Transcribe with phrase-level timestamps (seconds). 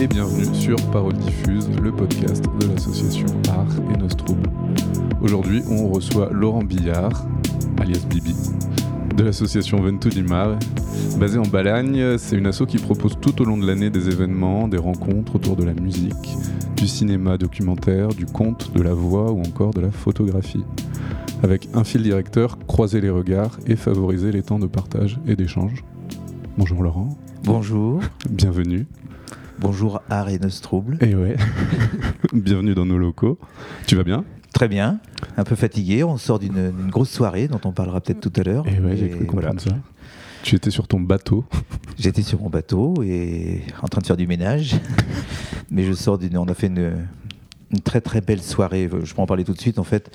[0.00, 4.50] et bienvenue sur Parole Diffuse, le podcast de l'association Art et Nostrouble.
[5.22, 7.26] Aujourd'hui, on reçoit Laurent Billard,
[7.80, 8.34] alias Bibi,
[9.16, 10.58] de l'association Vento di Mare.
[11.18, 14.68] Basée en Balagne, c'est une asso qui propose tout au long de l'année des événements,
[14.68, 16.36] des rencontres autour de la musique,
[16.76, 20.64] du cinéma documentaire, du conte, de la voix ou encore de la photographie.
[21.42, 25.84] Avec un fil directeur, croiser les regards et favoriser les temps de partage et d'échange.
[26.58, 27.16] Bonjour Laurent.
[27.44, 28.00] Bonjour.
[28.28, 28.86] Bienvenue.
[29.58, 30.98] Bonjour Art et Nostrouble.
[31.00, 31.36] Et ouais.
[32.32, 33.38] Bienvenue dans nos locaux.
[33.86, 34.24] Tu vas bien?
[34.52, 35.00] Très bien.
[35.36, 36.04] Un peu fatigué.
[36.04, 38.66] On sort d'une grosse soirée dont on parlera peut-être tout à l'heure.
[38.68, 39.48] Et ouais, j'ai cru voilà.
[39.48, 39.76] comprendre ça.
[40.42, 41.44] Tu étais sur ton bateau.
[41.98, 44.76] J'étais sur mon bateau et en train de faire du ménage.
[45.70, 46.36] Mais je sors d'une.
[46.36, 47.06] On a fait une,
[47.72, 48.88] une très très belle soirée.
[49.02, 50.10] Je peux en parler tout de suite en fait,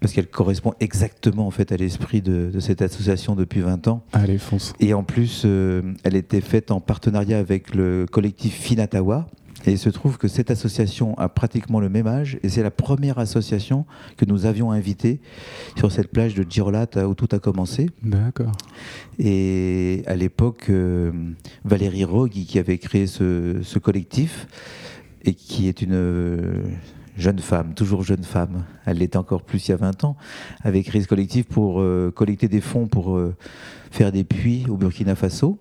[0.00, 4.02] parce qu'elle correspond exactement en fait à l'esprit de, de cette association depuis 20 ans.
[4.12, 4.72] Allez, fonce.
[4.80, 9.26] Et en plus, euh, elle était faite en partenariat avec le collectif Finatawa.
[9.66, 12.70] Et il se trouve que cette association a pratiquement le même âge et c'est la
[12.70, 13.84] première association
[14.16, 15.18] que nous avions invitée
[15.76, 17.90] sur cette plage de Girolata où tout a commencé.
[18.02, 18.52] D'accord.
[19.18, 21.10] Et à l'époque, euh,
[21.64, 24.46] Valérie Rogui, qui avait créé ce, ce collectif
[25.26, 26.62] et qui est une euh,
[27.18, 30.16] jeune femme, toujours jeune femme, elle l'était encore plus il y a 20 ans,
[30.62, 33.34] avait créé ce collectif pour euh, collecter des fonds pour euh,
[33.90, 35.58] faire des puits au Burkina Faso.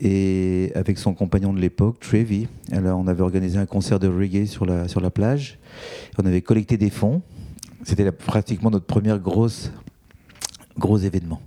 [0.00, 4.46] Et avec son compagnon de l'époque, Trevi, alors on avait organisé un concert de reggae
[4.46, 5.60] sur la, sur la plage.
[6.18, 7.22] On avait collecté des fonds.
[7.84, 9.70] C'était pratiquement notre première grosse,
[10.76, 11.40] gros événement.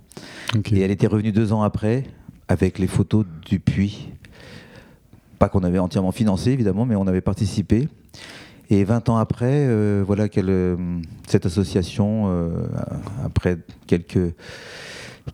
[0.72, 2.04] Et elle était revenue deux ans après
[2.48, 4.08] avec les photos du puits.
[5.38, 7.88] Pas qu'on avait entièrement financé, évidemment, mais on avait participé.
[8.70, 10.76] Et 20 ans après, euh, voilà qu'elle, euh,
[11.26, 12.50] cette association, euh,
[13.24, 14.34] après quelques,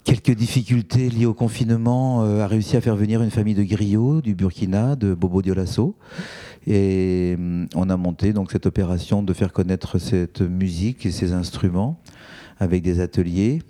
[0.04, 4.34] quelques difficultés liées au confinement, a réussi à faire venir une famille de griots du
[4.34, 5.96] Burkina, de Bobo Dioulasso.
[6.66, 7.36] Et
[7.74, 12.00] on a monté donc cette opération de faire connaître cette musique et ces instruments
[12.58, 13.60] avec des ateliers.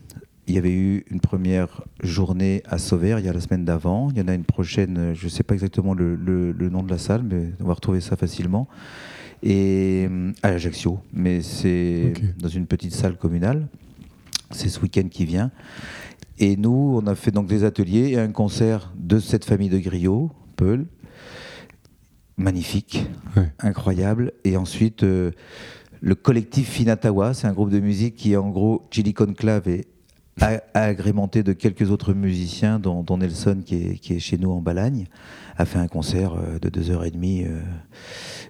[0.46, 4.10] Il y avait eu une première journée à Sauvert il y a la semaine d'avant.
[4.10, 6.68] Il y en a une prochaine, euh, je ne sais pas exactement le, le- le
[6.68, 8.68] nom de la salle, mais on va retrouver ça facilement.
[9.42, 13.68] Et euh, à Ajaccio, mais c'est dans une petite salle communale.
[14.50, 15.50] C'est ce week-end qui vient.
[16.38, 19.78] Et nous, on a fait donc des ateliers et un concert de cette famille de
[19.78, 20.86] griots, Peul.
[22.36, 23.06] Magnifique,
[23.36, 23.50] Ouais.
[23.60, 24.32] incroyable.
[24.44, 25.30] Et ensuite, euh,
[26.00, 29.93] le collectif Finatawa, c'est un groupe de musique qui, en gros, Chili Conclave est a-
[30.40, 34.60] agrémenté de quelques autres musiciens, dont, dont Nelson, qui est, qui est chez nous en
[34.60, 35.06] Balagne,
[35.56, 37.44] a fait un concert euh, de deux heures et demie.
[37.44, 37.60] euh.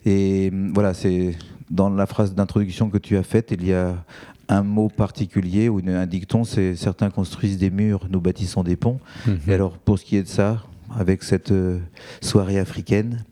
[0.07, 1.37] et hum, voilà, c'est
[1.71, 3.97] dans la phrase d'introduction que tu as faite, il y a
[4.49, 9.01] un mot particulier ou un dicton, c'est certains construisent des murs, nous bâtissons des ponts.
[9.27, 9.39] Mhm.
[9.49, 10.63] Et alors, pour ce qui est de ça,
[10.97, 11.79] avec cette euh,
[12.21, 13.25] soirée africaine,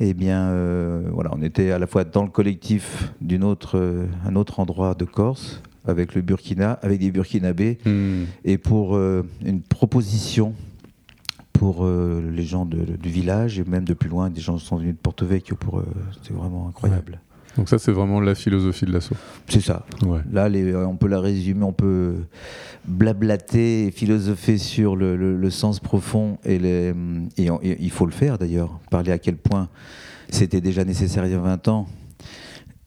[0.00, 4.06] eh bien, euh, voilà, on était à la fois dans le collectif d'un autre, euh,
[4.24, 8.24] un autre endroit de Corse, avec le Burkina, avec des Burkinabés, Hmm.
[8.44, 10.54] et pour euh, une proposition
[11.52, 14.76] pour euh, les gens de- du village et même de plus loin, des gens sont
[14.76, 15.78] venus de Porto Vecchio pour.
[15.80, 15.84] euh,
[16.14, 17.20] C'était vraiment incroyable.
[17.56, 19.16] Donc ça, c'est vraiment la philosophie de l'assaut.
[19.48, 19.84] C'est ça.
[20.06, 20.20] Ouais.
[20.30, 22.14] Là, les- on peut la résumer, on peut
[22.86, 26.94] blablater et philosopher sur le, le- le sens profond et, les,
[27.36, 29.68] et, on- et il faut le faire d'ailleurs, parler à quel point
[30.30, 31.88] c'était déjà nécessaire il y a 20 ans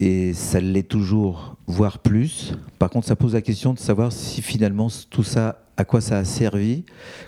[0.01, 2.53] et ça l'est toujours, voire plus.
[2.79, 6.17] Par contre, ça pose la question de savoir si finalement tout ça, à quoi ça
[6.17, 6.83] a servi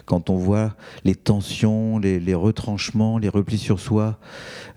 [0.06, 0.76] quand on voit
[1.06, 4.20] les tensions, les, les retranchements, les replis sur soi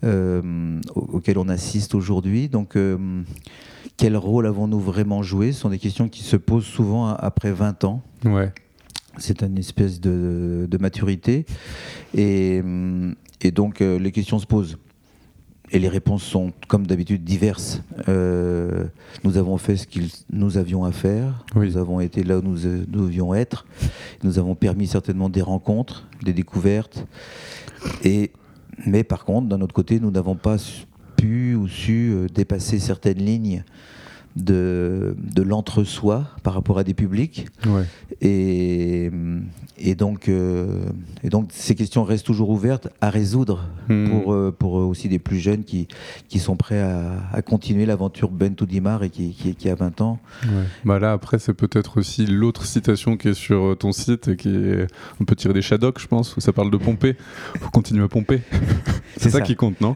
[0.04, 2.48] euh, au- auxquels on assiste aujourd'hui.
[2.48, 3.22] Donc, euh,
[3.96, 5.52] quel rôle avons-nous vraiment joué?
[5.52, 8.02] Ce sont des questions qui se posent souvent a- après 20 ans.
[8.26, 8.52] Ouais.
[9.18, 11.46] C'est une espèce de, de maturité.
[12.14, 12.62] Et,
[13.40, 14.76] et donc, euh, les questions se posent.
[15.72, 17.82] Et les réponses sont, comme d'habitude, diverses.
[18.08, 18.84] Euh,
[19.24, 19.98] nous avons fait ce que
[20.30, 21.44] nous avions à faire.
[21.56, 21.66] Oui.
[21.66, 23.66] Nous avons été là où nous euh, devions être.
[24.22, 27.04] Nous avons permis certainement des rencontres, des découvertes.
[28.04, 28.30] Et,
[28.86, 30.56] mais par contre, d'un autre côté, nous n'avons pas
[31.16, 33.64] pu ou su euh, dépasser certaines lignes
[34.36, 37.46] de, de l'entre-soi par rapport à des publics.
[37.66, 37.84] Ouais.
[38.20, 39.10] Et,
[39.78, 40.80] et, donc, euh,
[41.24, 44.08] et donc, ces questions restent toujours ouvertes à résoudre Hmm.
[44.10, 45.86] pour, euh, pour euh, aussi des plus jeunes qui,
[46.28, 50.00] qui sont prêts à, à continuer l'aventure Ben Toudimar et qui, qui, qui a 20
[50.00, 50.18] ans.
[50.42, 50.48] Ouais.
[50.84, 54.48] Bah là, après, c'est peut-être aussi l'autre citation qui est sur ton site et qui
[54.48, 54.88] est.
[55.20, 57.14] On peut tirer des Shadocks, je pense, où ça parle de pomper.
[57.60, 58.42] Faut continuer à pomper.
[59.16, 59.40] c'est ça, ça.
[59.42, 59.94] qui compte, non?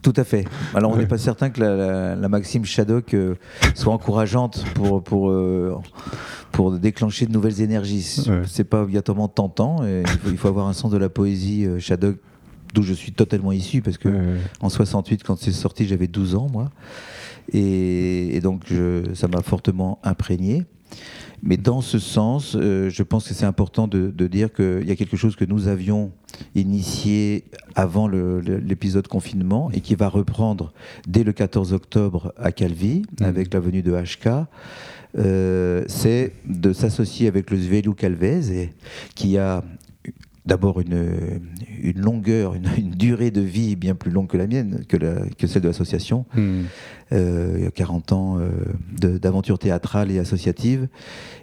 [0.00, 0.46] Tout à fait.
[0.74, 1.00] Alors, on Ouais.
[1.02, 3.34] n'est pas certain que la, la- la maxime Shadok euh,
[3.74, 5.76] soit encourageante pour, pour, euh,
[6.52, 8.24] pour déclencher de nouvelles énergies.
[8.26, 8.42] Ouais.
[8.46, 9.84] C'est pas obligatoirement tentant.
[9.84, 12.16] et il, faut, il faut avoir un sens de la poésie euh, Shadok
[12.74, 16.48] d'où je suis totalement issu, parce que en 68, quand c'est sorti, j'avais 12 ans,
[16.52, 16.70] moi.
[17.54, 18.64] Et, donc,
[19.14, 20.66] ça m'a fortement imprégné.
[21.42, 24.96] Mais dans ce sens, euh, je pense que c'est important de, dire qu'il y a
[24.96, 26.10] quelque chose que nous avions
[26.54, 27.44] initié
[27.74, 30.72] avant l'épisode confinement et qui va reprendre
[31.06, 33.24] dès le 14 octobre à Calvi, mmh.
[33.24, 34.46] avec la venue de HK.
[35.16, 38.70] Euh, c'est de s'associer avec le Zvelu Calvez,
[39.14, 39.64] qui a
[40.48, 41.40] d'abord une,
[41.82, 44.96] une, longueur, une, durée de vie bien plus longue que la mienne, que,
[45.34, 46.24] que celle de l'association.
[46.34, 46.62] Hmm.
[47.12, 50.88] Euh, il y a 40 ans euh, d'aventure théâtrale et associative.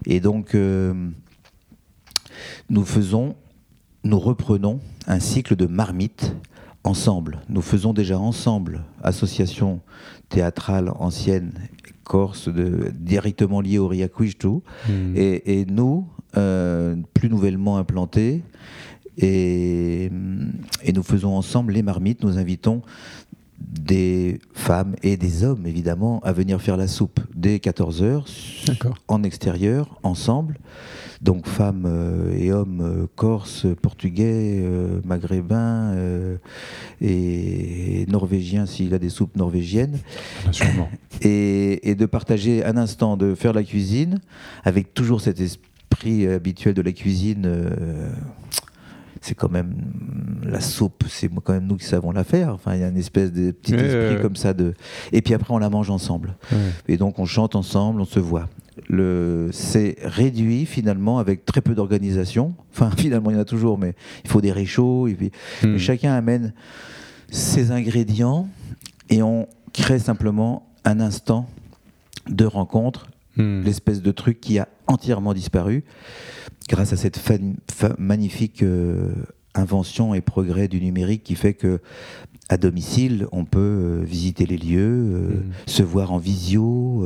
[0.05, 0.93] Et donc, euh,
[2.69, 3.35] nous faisons,
[4.03, 6.35] nous reprenons un cycle de marmites
[6.83, 7.41] ensemble.
[7.47, 9.81] Nous faisons déjà ensemble, association
[10.29, 11.53] théâtrale ancienne
[12.03, 14.47] corse, de, directement liée au Riacuichtu.
[14.47, 15.15] Hmm.
[15.15, 16.07] Et, et, nous,
[17.13, 18.43] plus nouvellement implantés,
[19.17, 20.11] et,
[20.93, 22.23] nous faisons ensemble les marmites.
[22.23, 22.81] Nous invitons
[23.59, 28.23] des femmes et des hommes, évidemment, à venir faire la soupe dès 14h,
[29.07, 30.57] en extérieur, ensemble.
[31.21, 35.95] Donc femmes euh, et hommes euh, corses, portugais, euh, maghrébins
[37.01, 39.99] et norvégiens s'il a des soupes norvégiennes.
[41.21, 44.19] Et, et, de partager un instant, de faire la cuisine,
[44.65, 47.49] avec toujours cet esprit habituel de la cuisine
[49.25, 49.73] c'est quand même
[50.43, 52.53] la soupe, c'est quand même nous qui savons la faire.
[52.53, 54.75] Enfin, il y a une espèce de petit esprit comme ça de.
[55.11, 56.35] Et puis après, on la mange ensemble.
[56.87, 58.47] Et donc, on chante ensemble, on se voit.
[58.87, 59.49] Le...
[59.51, 62.53] C'est réduit finalement avec très peu d'organisation.
[62.71, 65.07] Enfin, finalement, il y en a toujours, mais il faut des réchauds.
[65.07, 65.31] Et puis...
[65.63, 65.77] Hmm.
[65.77, 66.53] chacun amène
[67.31, 68.47] ses ingrédients
[69.09, 71.49] et on crée simplement un instant
[72.29, 73.07] de rencontre,
[73.37, 73.61] hmm.
[73.63, 75.83] l'espèce de truc qui a entièrement disparu
[76.67, 77.19] grâce à cette
[77.97, 79.13] magnifique euh,
[79.53, 81.79] invention et progrès du numérique qui fait que
[82.47, 85.43] à domicile, on peut euh, visiter les lieux, euh, mm.
[85.65, 87.03] se voir en visio,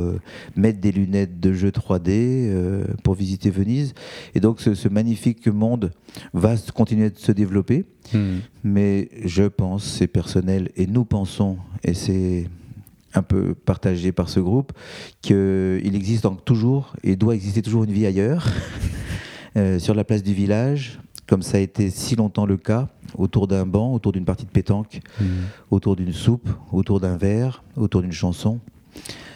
[0.58, 3.94] mettre des lunettes de jeu 3D pour visiter Venise.
[4.36, 5.92] Et donc ce, magnifique monde
[6.34, 7.86] va continuer de se développer.
[8.14, 8.40] Mm.
[8.66, 12.50] Mais je pense, c'est personnel, et nous pensons, et c'est
[13.14, 14.72] un peu partagé par ce groupe,
[15.22, 18.48] qu'il existe donc toujours et doit exister toujours une vie ailleurs.
[19.58, 23.48] Euh, sur la place du village, comme ça a été si longtemps le cas, autour
[23.48, 25.26] d'un banc, autour d'une partie de pétanque, mmh.
[25.72, 28.60] autour d'une soupe, autour d'un verre, autour d'une chanson.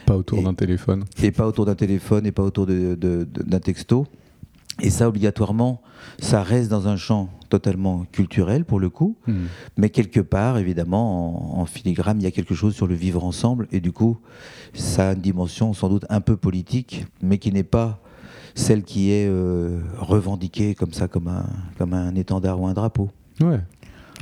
[0.05, 1.05] Pas autour d'un téléphone.
[1.23, 4.05] Et pas autour d'un téléphone et pas autour d'un texto.
[4.81, 5.81] Et ça, obligatoirement,
[6.19, 9.33] ça reste dans un champ totalement culturel pour le coup, mmh.
[9.77, 13.23] mais quelque part, évidemment, en, en, filigrane, il y a quelque chose sur le vivre
[13.23, 14.17] ensemble, et du coup,
[14.73, 18.01] ça a une dimension sans doute un peu politique, mais qui n'est pas
[18.55, 21.45] celle qui est euh, revendiquée comme ça, comme un,
[21.77, 23.09] comme un étendard ou un drapeau.
[23.41, 23.59] Ouais.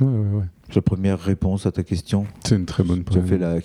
[0.00, 0.44] Ouais, ouais, ouais.
[0.74, 2.26] La première réponse à ta question.
[2.44, 3.04] C'est une très bonne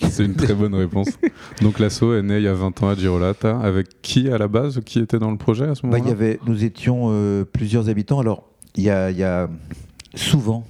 [0.09, 1.07] C'est une très bonne réponse.
[1.61, 3.59] Donc l'assaut est né il y a 20 ans à Girolata.
[3.59, 6.11] Avec qui à la base Qui était dans le projet à ce bah, moment-là y
[6.11, 8.19] avait, Nous étions euh, plusieurs habitants.
[8.19, 8.43] Alors,
[8.75, 9.49] il y a, y a,
[10.15, 10.65] souvent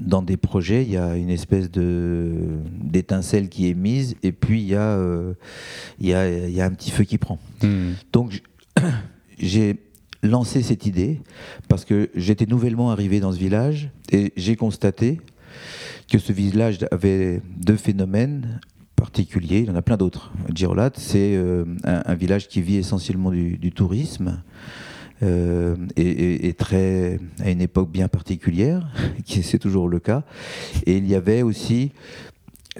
[0.00, 4.68] dans des projets, il y a une espèce d'étincelle qui est mise et puis il
[4.68, 5.34] y, euh,
[6.00, 7.38] y, a, y a un petit feu qui prend.
[7.62, 7.92] Hmm.
[8.12, 8.42] Donc
[9.38, 9.78] j'ai
[10.22, 11.20] lancé cette idée
[11.68, 15.20] parce que j'étais nouvellement arrivé dans ce village et j'ai constaté
[16.10, 18.60] que ce village avait deux phénomènes
[18.96, 19.60] particuliers.
[19.60, 20.32] Il y en a plein d'autres.
[20.52, 24.42] Girolat, c'est euh, un, village qui vit essentiellement du, tourisme.
[25.22, 28.88] Euh, et, et, très à une époque bien particulière,
[29.24, 30.24] qui c'est toujours le cas.
[30.86, 31.92] Et il y avait aussi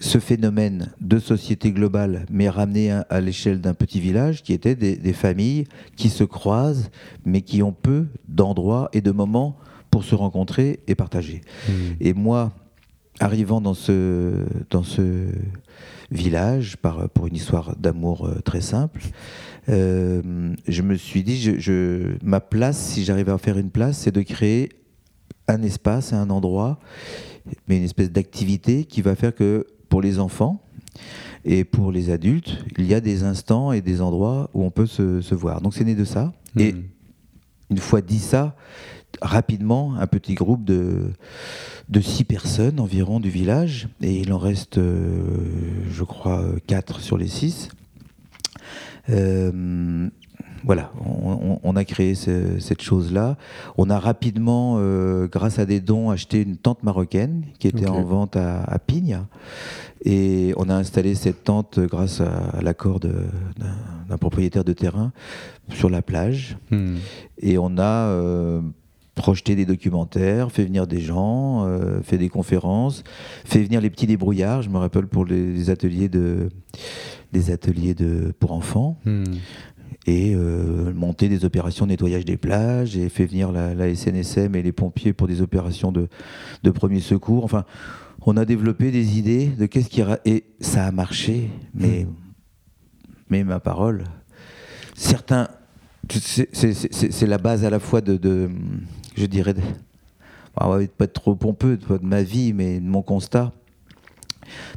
[0.00, 5.12] ce phénomène de société globale, mais ramené à, l'échelle d'un petit village, qui était des,
[5.12, 5.66] familles
[5.96, 6.90] qui se croisent,
[7.24, 9.56] mais qui ont peu d'endroits et de moments
[9.90, 11.42] pour se rencontrer et partager.
[11.68, 11.72] Mmh.
[12.00, 12.52] Et moi,
[13.20, 15.28] arrivant dans ce, dans ce
[16.10, 19.02] village, par, pour une histoire d'amour euh, très simple,
[19.68, 24.14] euh, je me suis dit, je, ma place, si j'arrivais à faire une place, c'est
[24.14, 24.70] de créer
[25.48, 26.78] un espace, un endroit,
[27.68, 30.62] mais une espèce d'activité qui va faire que pour les enfants
[31.44, 34.86] et pour les adultes, il y a des instants et des endroits où on peut
[34.86, 35.60] se, voir.
[35.60, 36.32] Donc c'est né de ça.
[36.54, 36.60] Hmm.
[36.60, 36.74] Et
[37.70, 38.56] une fois dit ça,
[39.22, 41.10] rapidement, un petit groupe de,
[41.88, 45.22] de six personnes environ du village, et il en reste, euh,
[45.90, 47.68] je crois, quatre sur les six.
[49.10, 50.08] Euh,
[50.64, 50.92] voilà,
[51.62, 53.36] on, a créé cette chose-là.
[53.76, 58.02] On a rapidement, euh, grâce à des dons, acheté une tente marocaine qui était en
[58.02, 59.20] vente à, à, Pigne.
[60.06, 65.12] Et on a installé cette tente grâce à, l'accord d'un propriétaire de terrain
[65.68, 66.56] sur la plage.
[66.70, 66.96] Hmm.
[67.42, 68.62] Et on a,
[69.14, 73.04] projeté des documentaires, fait venir des gens, euh, fait des conférences,
[73.44, 74.62] fait venir les petits débrouillards.
[74.62, 76.48] Je me rappelle pour les, ateliers de
[77.32, 78.98] des ateliers de pour enfants.
[79.04, 79.24] Hmm.
[80.06, 84.54] Et euh, monter des opérations de nettoyage des plages, et fait venir la, la SNSM
[84.54, 86.08] et les pompiers pour des opérations de,
[86.62, 87.42] de premier secours.
[87.42, 87.64] Enfin,
[88.26, 90.02] on a développé des idées de qu'est-ce qui.
[90.26, 92.06] Et ça a marché, mais,
[93.30, 94.04] mais ma parole.
[94.94, 95.48] Certains.
[96.10, 98.50] C'est la base à la fois de, de
[99.14, 99.60] je dirais, de,
[100.60, 103.52] on va pas être trop pompeux de, ma vie, mais de mon constat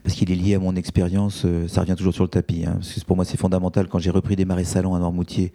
[0.04, 2.64] parce qu'il est lié à mon expérience, euh, ça revient toujours sur le tapis.
[2.66, 3.88] Hein, parce que pour moi, c'est fondamental.
[3.88, 5.52] Quand j'ai repris des marais salons à Noirmoutier,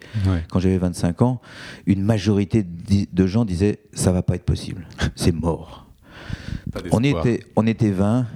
[0.51, 1.41] quand j'avais 25 ans,
[1.87, 5.87] une majorité de gens disaient ça va pas être possible, c'est mort.
[6.91, 8.27] on était, on était 20,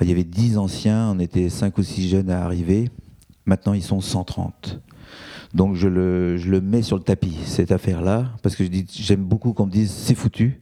[0.00, 2.90] il y avait 10 anciens, on était 5 ou 6 jeunes à arriver.
[3.46, 4.80] Maintenant, ils sont 130.
[5.54, 9.52] Donc je le, je le mets sur le tapis, cette affaire-là, parce que j'aime beaucoup
[9.52, 10.58] qu'on me dise c'est foutu,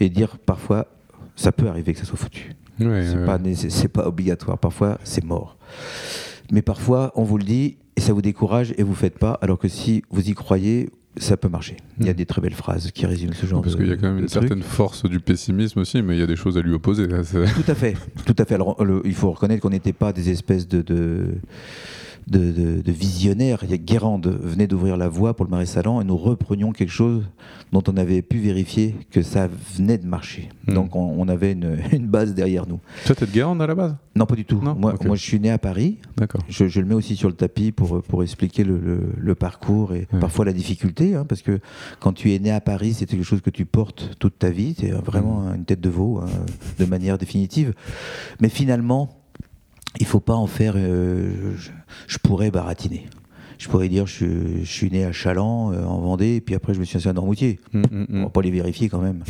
[0.00, 0.86] et dire parfois
[1.36, 2.54] ça peut arriver que ça soit foutu.
[2.78, 4.58] c'est pas, pas obligatoire.
[4.58, 5.56] Parfois, c'est mort.
[6.52, 9.38] Mais parfois, on vous le dit et ça vous décourage et vous faites pas.
[9.40, 11.76] Alors que si vous y croyez, ça peut marcher.
[11.98, 12.16] Il y a hmm.
[12.16, 14.14] des très belles phrases qui résument ce genre Parce de Parce qu'il y a quand
[14.14, 16.72] même une certaine force du pessimisme aussi, mais il y a des choses à lui
[16.72, 17.08] opposer.
[17.08, 17.96] tout à fait.
[18.26, 18.54] Tout à fait.
[18.54, 21.26] Alors, il faut reconnaître qu'on n'était pas des espèces de, de
[22.26, 23.64] de, de, visionnaires.
[23.66, 27.24] Guérande venait d'ouvrir la voie pour le Marais Salant et nous reprenions quelque chose
[27.72, 30.48] dont on avait pu vérifier que ça venait de marcher.
[30.66, 30.74] Hmm.
[30.74, 31.52] Donc on, avait
[31.92, 32.80] une, base derrière nous.
[33.06, 33.96] Toi, tu es de Guérande à la base?
[34.16, 34.60] Non, pas du tout.
[34.60, 35.98] moi, moi, je suis né à Paris.
[36.16, 36.42] D'accord.
[36.48, 40.52] Je, le mets aussi sur le tapis pour, pour expliquer le, parcours et parfois la
[40.52, 41.60] difficulté, hein, parce que
[42.00, 44.74] quand tu es né à Paris, c'est quelque chose que tu portes toute ta vie.
[44.78, 45.54] C'est vraiment hmm.
[45.56, 46.28] une tête de veau, hein,
[46.78, 47.72] de manière définitive.
[48.40, 49.19] Mais finalement,
[49.98, 50.74] il faut pas en faire.
[50.76, 51.54] Euh,
[52.06, 53.08] je, pourrais baratiner.
[53.58, 54.26] Je pourrais dire je,
[54.62, 57.10] je suis né à Chaland, euh, en Vendée, et puis après je me suis installé
[57.10, 57.60] à Normoutier.
[57.72, 58.06] Mmh, mmh, mmh.
[58.20, 59.22] On va pas les vérifier quand même.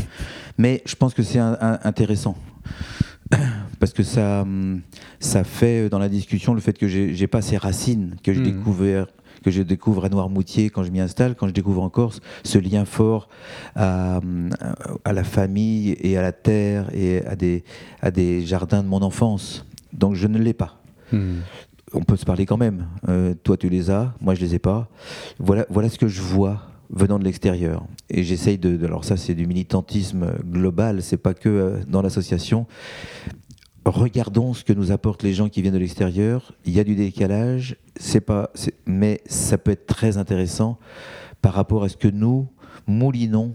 [0.58, 2.36] Mais je pense que c'est intéressant.
[3.80, 4.44] Parce que ça,
[5.20, 9.06] ça fait dans la discussion le fait que j'ai pas ces racines que découvert
[9.42, 12.58] que je découvre à Noirmoutier quand je m'y installe, quand je découvre en Corse, ce
[12.58, 13.28] lien fort
[13.74, 14.20] à,
[15.04, 17.64] à, la famille et à la terre et à des,
[18.02, 19.64] à des jardins de mon enfance.
[19.92, 20.80] Donc je ne l'ai pas.
[21.12, 21.40] Hmm.
[21.92, 22.86] On peut se parler quand même.
[23.08, 24.88] Euh, toi, tu les as, moi, je les ai pas.
[25.38, 27.84] Voilà, voilà ce que je vois venant de l'extérieur.
[28.08, 32.66] Et j'essaye de, Alors, ça, c'est du militantisme global, c'est pas que euh, dans l'association.
[33.84, 36.52] Regardons ce que nous apportent les gens qui viennent de l'extérieur.
[36.64, 38.50] Il y a du décalage, c'est pas,
[38.86, 40.78] mais ça peut être très intéressant
[41.42, 42.48] par rapport à ce que nous
[42.86, 43.54] moulinons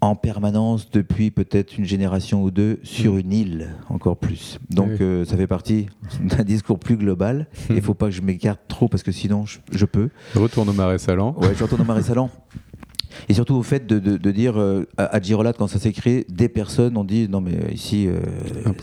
[0.00, 3.18] en permanence depuis peut-être une génération ou deux sur mm.
[3.18, 4.58] une île, encore plus.
[4.70, 5.86] Donc euh, ça fait partie
[6.20, 7.46] d'un discours plus global.
[7.70, 10.10] Il ne faut pas que je m'écarte trop parce que sinon je, peux.
[10.34, 11.34] Retourne au Marais Salant.
[11.38, 12.30] Ouais, je retourne au Marais Salant.
[13.28, 16.48] Et surtout au fait de, de, dire euh, à, Girolat, quand ça s'est créé, des
[16.48, 18.20] personnes ont dit non mais ici euh,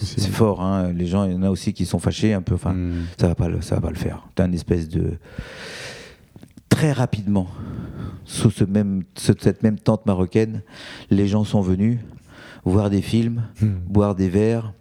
[0.02, 0.92] c'est fort, hein.
[0.92, 2.94] les gens, il y en a aussi qui sont fâchés un peu, enfin mm.
[3.18, 4.28] ça va pas le, ça va pas le faire.
[4.36, 5.14] T'as une espèce de
[6.68, 7.48] très rapidement
[8.26, 10.62] sous ce même, cette même tente marocaine,
[11.10, 12.00] les gens sont venus
[12.66, 13.76] voir des films, hmm.
[13.88, 14.74] boire des verres.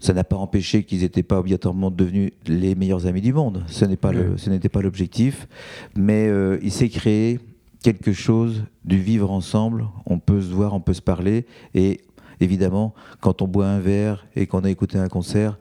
[0.00, 3.64] Ça n'a pas empêché qu'ils n'étaient pas obligatoirement devenus les meilleurs amis du monde.
[3.66, 5.48] Ce n'était pas l'objectif.
[5.96, 7.40] Mais euh, il s'est créé
[7.82, 9.88] quelque chose du vivre ensemble.
[10.06, 11.46] On peut se voir, on peut se parler.
[11.74, 12.00] Et
[12.40, 15.58] évidemment, quand on boit un verre et qu'on a écouté un concert,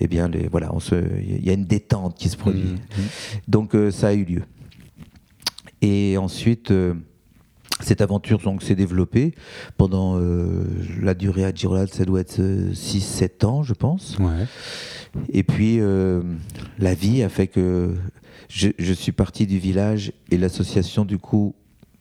[0.00, 0.72] eh bien, les, voilà,
[1.20, 2.62] il y a une détente qui se produit.
[2.62, 3.00] Hmm.
[3.00, 3.06] Hmm.
[3.46, 4.42] Donc euh, ça a eu lieu.
[5.82, 6.94] Et ensuite, euh,
[7.80, 9.34] cette aventure s'est développée
[9.76, 10.64] pendant euh,
[11.00, 14.16] la durée à Girolade, ça doit être 6-7 euh, ans, je pense.
[15.30, 15.80] Et puis,
[16.78, 17.94] la vie a fait que
[18.48, 21.54] je, suis parti du village et l'association, du coup,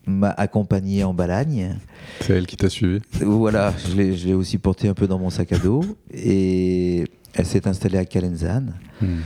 [0.06, 1.78] m'a accompagné en Balagne.
[2.22, 5.52] C'est elle qui t'a suivi Voilà, je l'ai aussi porté un peu dans mon sac
[5.54, 5.82] à dos.
[6.14, 8.76] Et elle s'est installée à Calenzane.
[9.02, 9.20] Hmm.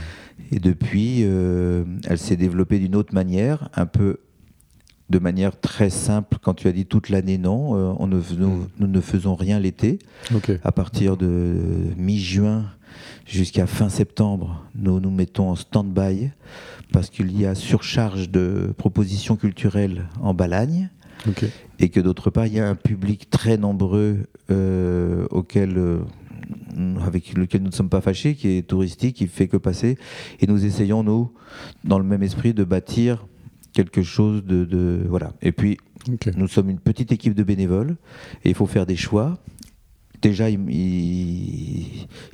[0.52, 4.18] Et depuis, elle s'est développée d'une autre manière, un peu
[5.10, 7.74] de manière très simple quand tu as dit toute l'année non.
[7.74, 9.98] Euh, on ne, nous, ne faisons rien l'été.
[10.64, 11.56] À partir de
[11.96, 12.64] mi-juin
[13.26, 16.30] jusqu'à fin septembre, nous nous mettons en stand-by
[16.92, 20.90] parce qu'il y a surcharge de propositions culturelles en Balagne.
[21.78, 25.98] Et que d'autre part, il y a un public très nombreux euh, auquel, euh,
[27.04, 29.98] avec lequel nous ne sommes pas fâchés, qui est touristique, qui fait que passer.
[30.40, 31.30] Et nous essayons, nous,
[31.84, 33.26] dans le même esprit, de bâtir
[33.72, 35.32] quelque chose de, voilà.
[35.42, 35.78] Et puis
[36.36, 37.96] nous sommes une petite équipe de bénévoles
[38.44, 39.38] et il faut faire des choix.
[40.22, 40.58] Déjà, ils,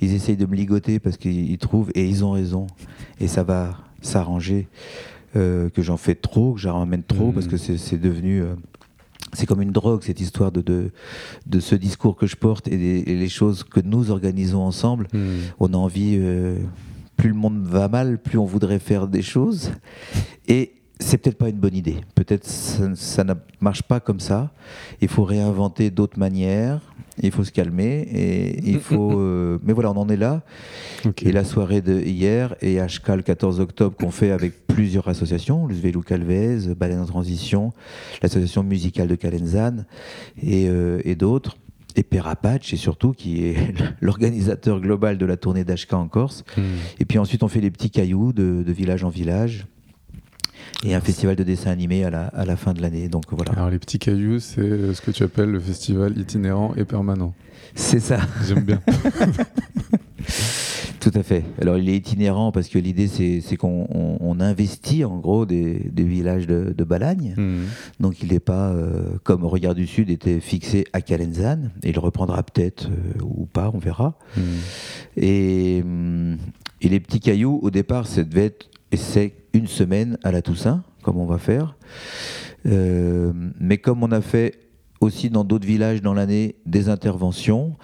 [0.01, 2.67] ils, essayent de me ligoter parce qu'ils trouvent, et ils ont raison,
[3.21, 4.67] et ça va s'arranger,
[5.37, 8.55] euh, que j'en fais trop, que j'en ramène trop, parce que c'est devenu, euh,
[9.35, 10.91] c'est comme une drogue, cette histoire de, de,
[11.47, 15.07] de, ce discours que je porte et, les choses que nous organisons ensemble.
[15.13, 15.39] Hmm.
[15.61, 16.59] On a envie, euh,
[17.17, 19.73] plus le monde va mal, plus on voudrait faire des choses.
[20.49, 21.97] Et c'est peut-être pas une bonne idée.
[22.15, 24.51] Peut-être ça, ça ne marche pas comme ça.
[25.01, 26.81] Il faut réinventer d'autres manières
[27.23, 28.97] il faut se calmer et il faut.
[29.17, 30.43] Euh, mais voilà, on en est là.
[31.23, 35.67] Et la soirée de hier et HK le 14 octobre qu'on fait avec plusieurs associations,
[35.67, 37.73] le Vélou Calvez, Baleine en transition,
[38.23, 39.87] l'association musicale de Calenzane
[40.43, 41.57] et, euh, et d'autres.
[41.97, 43.57] Et Perapatch, et surtout, qui est
[44.01, 46.45] l'organisateur global de la tournée d'HK en Corse.
[46.57, 46.63] Hmm.
[47.01, 49.67] Et puis ensuite, on fait les petits cailloux de, de village en village
[50.85, 53.09] et un festival de dessin animé à la, à la fin de l'année.
[53.09, 53.53] Donc voilà.
[53.53, 57.35] Alors les petits cailloux, c'est euh, ce que tu appelles le festival itinérant et permanent.
[57.75, 58.21] C'est ça.
[58.47, 58.81] J'aime bien.
[61.01, 61.45] Tout à fait.
[61.61, 66.03] Alors il est itinérant parce que l'idée c'est qu'on on, investit en gros des, des
[66.03, 67.35] villages de, de Balagne.
[67.37, 67.63] Mmh.
[68.01, 71.71] Donc il n'est pas euh, comme Regard du Sud était fixé à Calenzane.
[71.85, 74.19] Et il reprendra peut-être euh, ou pas, on verra.
[74.37, 74.41] Mmh.
[75.17, 76.39] Et, hum,
[76.81, 80.43] et, les petits cailloux au départ ça devait être et c'est une semaine à la
[80.43, 81.77] Toussaint, comme on va faire.
[82.67, 84.61] Euh, mais comme on a fait
[85.01, 87.77] aussi dans d'autres villages dans l'année des interventions,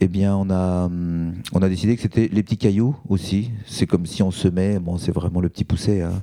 [0.00, 3.50] eh bien, on a, hum, on a décidé que c'était les petits cailloux aussi.
[3.66, 6.02] C'est comme si on semait, bon, c'est vraiment le petit pousset.
[6.02, 6.22] Hein.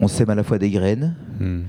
[0.00, 1.60] On sème à la fois des graines hmm.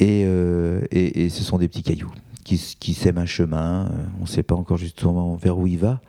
[0.00, 2.10] euh, et, et, ce sont des petits cailloux
[2.44, 3.90] qui, qui sèment un chemin.
[4.18, 6.00] On ne sait pas encore justement vers où il va.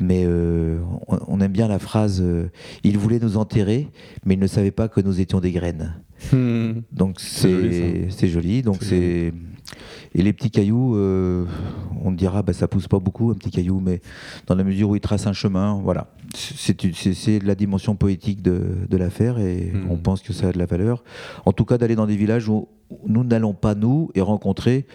[0.00, 2.48] Mais euh, on, aime bien la phrase euh,
[2.84, 3.88] Il voulait nous enterrer,
[4.24, 5.94] mais il ne savait pas que nous étions des graines.
[6.32, 6.80] Hmm.
[6.92, 8.62] Donc c'est joli.
[8.62, 9.32] Donc c'est
[10.14, 11.44] et les petits cailloux, euh,
[12.02, 14.00] on dira bah ça pousse pas beaucoup un petit caillou, mais
[14.46, 18.96] dans la mesure où il trace un chemin, voilà, c'est la dimension poétique de, de
[18.96, 19.90] l'affaire et hmm.
[19.90, 21.04] on pense que ça a de la valeur.
[21.44, 22.68] En tout cas, d'aller dans des villages où
[23.06, 24.86] nous n'allons pas nous et rencontrer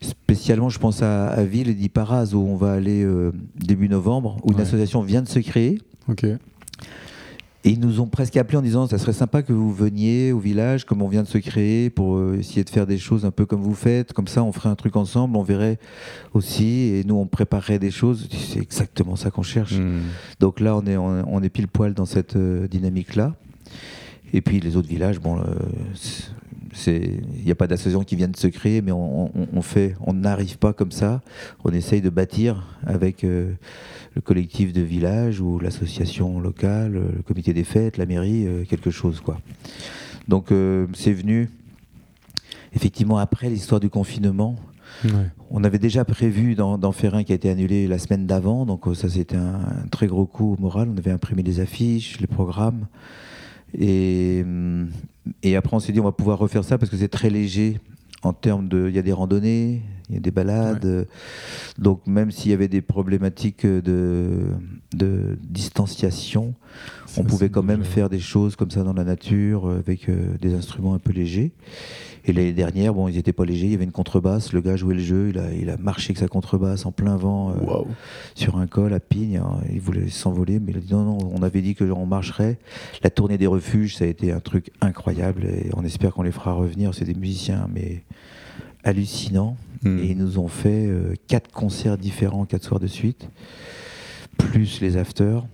[0.00, 4.36] spécialement je pense à, à Ville et d'Iparaz où on va aller euh, début novembre
[4.44, 5.80] où une association vient de se créer.
[7.66, 10.38] Et ils nous ont presque appelé en disant ça serait sympa que vous veniez au
[10.38, 13.30] village comme on vient de se créer pour euh, essayer de faire des choses un
[13.30, 14.12] peu comme vous faites.
[14.12, 15.78] Comme ça on ferait un truc ensemble on verrait
[16.34, 18.28] aussi et nous on préparerait des choses.
[18.30, 19.78] C'est exactement ça qu'on cherche.
[19.78, 20.00] Hmm.
[20.40, 23.34] donc là on est on, est pile poil dans cette euh, dynamique là
[24.32, 25.38] et puis les autres villages bon
[26.86, 30.58] il n'y a pas d'association qui vient de se créer, mais on, fait, on n'arrive
[30.58, 31.22] pas comme ça.
[31.64, 33.52] On essaye de bâtir avec euh,
[34.14, 38.90] le collectif de village ou l'association locale, le comité des fêtes, la mairie, euh, quelque
[38.90, 39.40] chose quoi.
[40.28, 41.50] Donc euh, c'est venu
[42.74, 44.56] effectivement après l'histoire du confinement.
[45.50, 48.84] On avait déjà prévu d'en faire un qui a été annulé la semaine d'avant, donc
[48.94, 50.88] ça c'était un, un, très gros coup au moral.
[50.94, 52.86] On avait imprimé des affiches, les programmes.
[53.78, 54.44] Et,
[55.42, 57.80] et après, on s'est dit, on va pouvoir refaire ça parce que c'est très léger
[58.22, 58.88] en termes de.
[58.88, 61.06] Il y a des randonnées, il y a des balades.
[61.78, 64.48] Donc, même s'il y avait des problématiques de,
[64.94, 66.54] de distanciation,
[67.16, 70.54] on pouvait quand même faire des choses comme ça dans la nature avec euh, des
[70.54, 71.52] instruments un peu légers.
[72.26, 74.76] Et l'année dernière, bon, ils n'étaient pas légers, il y avait une contrebasse, le gars
[74.76, 77.82] jouait le jeu, il a, il a marché avec sa contrebasse en plein vent euh,
[78.34, 79.60] sur un col à Pigne, hein.
[79.70, 82.58] il voulait s'envoler, mais il a dit non, non, on avait dit que on marcherait.
[83.02, 86.32] La tournée des refuges, ça a été un truc incroyable et on espère qu'on les
[86.32, 88.02] fera revenir, c'est des musiciens, mais
[88.84, 89.56] hallucinants.
[89.82, 89.98] Hmm.
[89.98, 93.28] Et ils nous ont fait euh, quatre concerts différents, quatre soirs de suite,
[94.38, 95.44] plus les afters,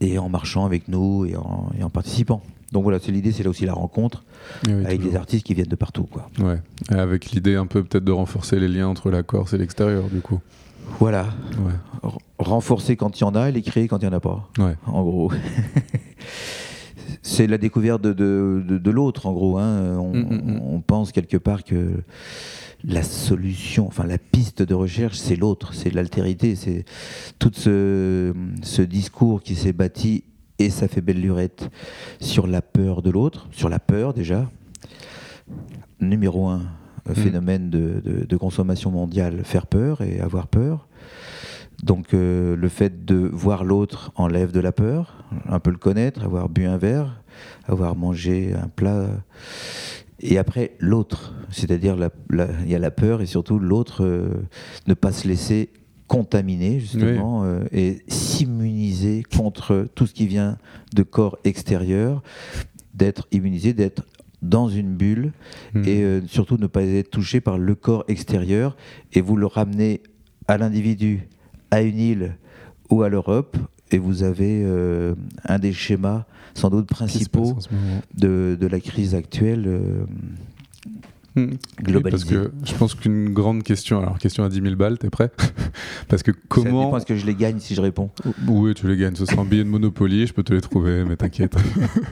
[0.00, 2.42] et en marchant avec nous et en, et en participant.
[2.72, 4.24] Donc voilà, c'est l'idée, c'est là aussi la rencontre
[4.66, 6.04] avec des artistes qui viennent de partout.
[6.04, 6.28] Quoi.
[6.40, 6.60] Ouais.
[6.90, 10.20] avec l'idée un peu peut-être de renforcer les liens entre la Corse et l'extérieur, du
[10.20, 10.40] coup.
[10.98, 11.28] Voilà.
[12.38, 14.48] Renforcer quand il y en a et les créer quand il n'y en a pas.
[14.58, 14.76] Ouais.
[14.86, 15.32] En gros.
[17.22, 19.58] c'est la découverte de, de, de, l'autre, en gros.
[19.58, 19.98] Hein.
[19.98, 20.60] On, mm, mm, mm.
[20.62, 22.02] on, pense quelque part que
[22.84, 26.84] la solution, enfin la piste de recherche, c'est l'autre, c'est l'altérité, c'est
[27.38, 30.24] tout ce, ce discours qui s'est bâti
[30.58, 31.70] et ça fait belle lurette
[32.20, 34.50] sur la peur de l'autre, sur la peur déjà.
[36.00, 36.62] Numéro un,
[37.08, 37.14] mm.
[37.14, 40.86] phénomène de, consommation mondiale, faire peur et avoir peur.
[41.84, 46.24] Donc euh, le fait de voir l'autre enlève de la peur, un peu le connaître,
[46.24, 47.22] avoir bu un verre,
[47.66, 49.06] avoir mangé un plat.
[50.20, 51.96] Et après, l'autre, c'est-à-dire
[52.32, 54.30] il y a la peur et surtout l'autre, euh,
[54.86, 55.68] ne pas se laisser
[56.08, 60.56] contaminer justement euh, et s'immuniser contre tout ce qui vient
[60.94, 62.22] de corps extérieur,
[62.94, 64.02] d'être immunisé, d'être
[64.40, 65.32] dans une bulle
[65.74, 65.82] hmm.
[65.86, 68.76] et euh, surtout ne pas être touché par le corps extérieur
[69.12, 70.02] et vous le ramenez
[70.46, 71.28] à l'individu,
[71.74, 72.36] à une île
[72.90, 73.56] ou à l'Europe
[73.90, 77.58] et vous avez euh, un des schémas sans doute principaux
[78.14, 79.82] de, de, la crise actuelle
[81.36, 81.54] Hmm.
[82.08, 85.32] parce que je pense qu'une grande question, alors question à 10 000 balles, t'es prêt?
[86.08, 86.92] Parce que comment.
[86.92, 88.10] Ça dépend que je les gagne si je réponds.
[88.46, 89.16] Oui, tu les gagnes.
[89.16, 91.56] Ce sera un billet de Monopoly, je peux te les trouver, mais t'inquiète.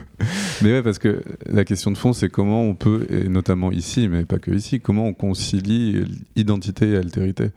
[0.61, 4.09] mais ouais, parce que la question de fond, c'est comment on peut, et notamment ici,
[4.09, 6.03] mais pas que ici, comment on concilie
[6.35, 7.51] identité et altérité,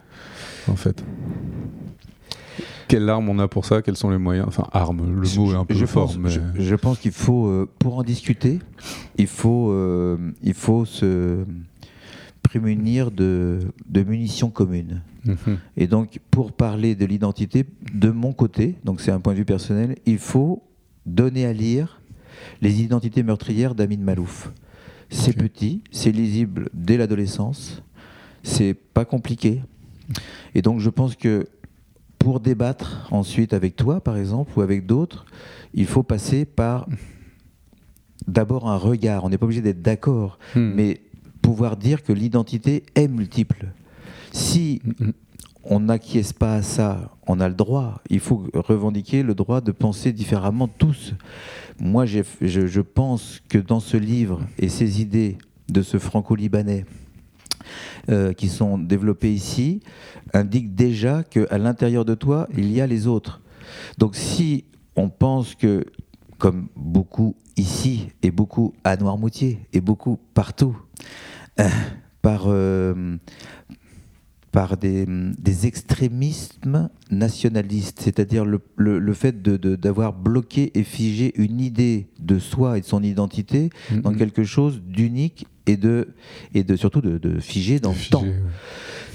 [0.68, 1.02] en fait?
[2.88, 5.56] Quelle arme on a pour ça Quels sont les moyens Enfin, arme, le mot est
[5.56, 6.14] un peu fort.
[6.18, 6.30] mais...
[6.30, 8.58] je, pense qu'il faut, euh, pour en discuter,
[9.18, 11.44] il faut, euh, il faut se
[12.42, 15.02] prémunir de, de munitions communes.
[15.24, 15.58] Mhm.
[15.76, 19.44] Et donc, pour parler de l'identité, de mon côté, donc c'est un point de vue
[19.44, 20.62] personnel, il faut
[21.04, 22.00] donner à lire
[22.62, 24.52] les identités meurtrières d'Amin Malouf.
[25.08, 27.82] C'est petit, c'est lisible dès l'adolescence,
[28.42, 29.62] c'est pas compliqué.
[30.54, 31.46] Et donc, je pense que
[32.26, 35.26] pour débattre ensuite avec toi, par exemple, ou avec d'autres,
[35.74, 36.88] il faut passer par
[38.26, 39.22] d'abord un regard.
[39.22, 40.72] On n'est pas obligé d'être d'accord, hmm.
[40.74, 41.02] mais
[41.40, 43.68] pouvoir dire que l'identité est multiple.
[44.32, 44.82] Si
[45.62, 48.02] on n'acquiesce pas à ça, on a le droit.
[48.10, 51.14] Il faut revendiquer le droit de penser différemment tous.
[51.78, 56.86] Moi, je, je pense que dans ce livre et ces idées de ce franco-libanais,
[58.08, 59.80] euh, qui sont développés ici
[60.32, 63.40] indiquent déjà qu'à l'intérieur de toi, il y a les autres.
[63.98, 64.64] Donc si
[64.96, 65.84] on pense que,
[66.38, 70.76] comme beaucoup ici, et beaucoup à Noirmoutier, et beaucoup partout,
[71.60, 71.68] euh,
[72.22, 73.16] par, euh,
[74.56, 81.60] par des, des, extrémismes nationalistes, c'est-à-dire le, le, fait d'avoir de, bloqué et figé une
[81.60, 83.68] idée de soi et de son identité
[84.02, 86.08] dans quelque chose d'unique et de,
[86.54, 88.24] et de surtout de, de figer dans le temps.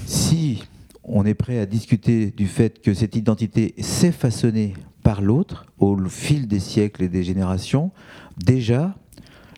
[0.06, 0.62] Si
[1.02, 5.98] on est prêt à discuter du fait que cette identité s'est façonnée par l'autre au
[6.04, 7.90] fil des siècles et des générations,
[8.38, 8.94] déjà,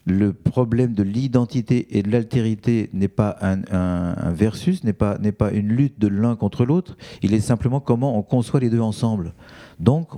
[0.07, 5.33] le problème de l'identité et de l'altérité n'est pas un, un, versus, n'est pas, n'est
[5.33, 8.81] pas une lutte de l'un contre l'autre, il est simplement comment on conçoit les deux
[8.81, 9.33] ensemble.
[9.81, 10.09] Donc,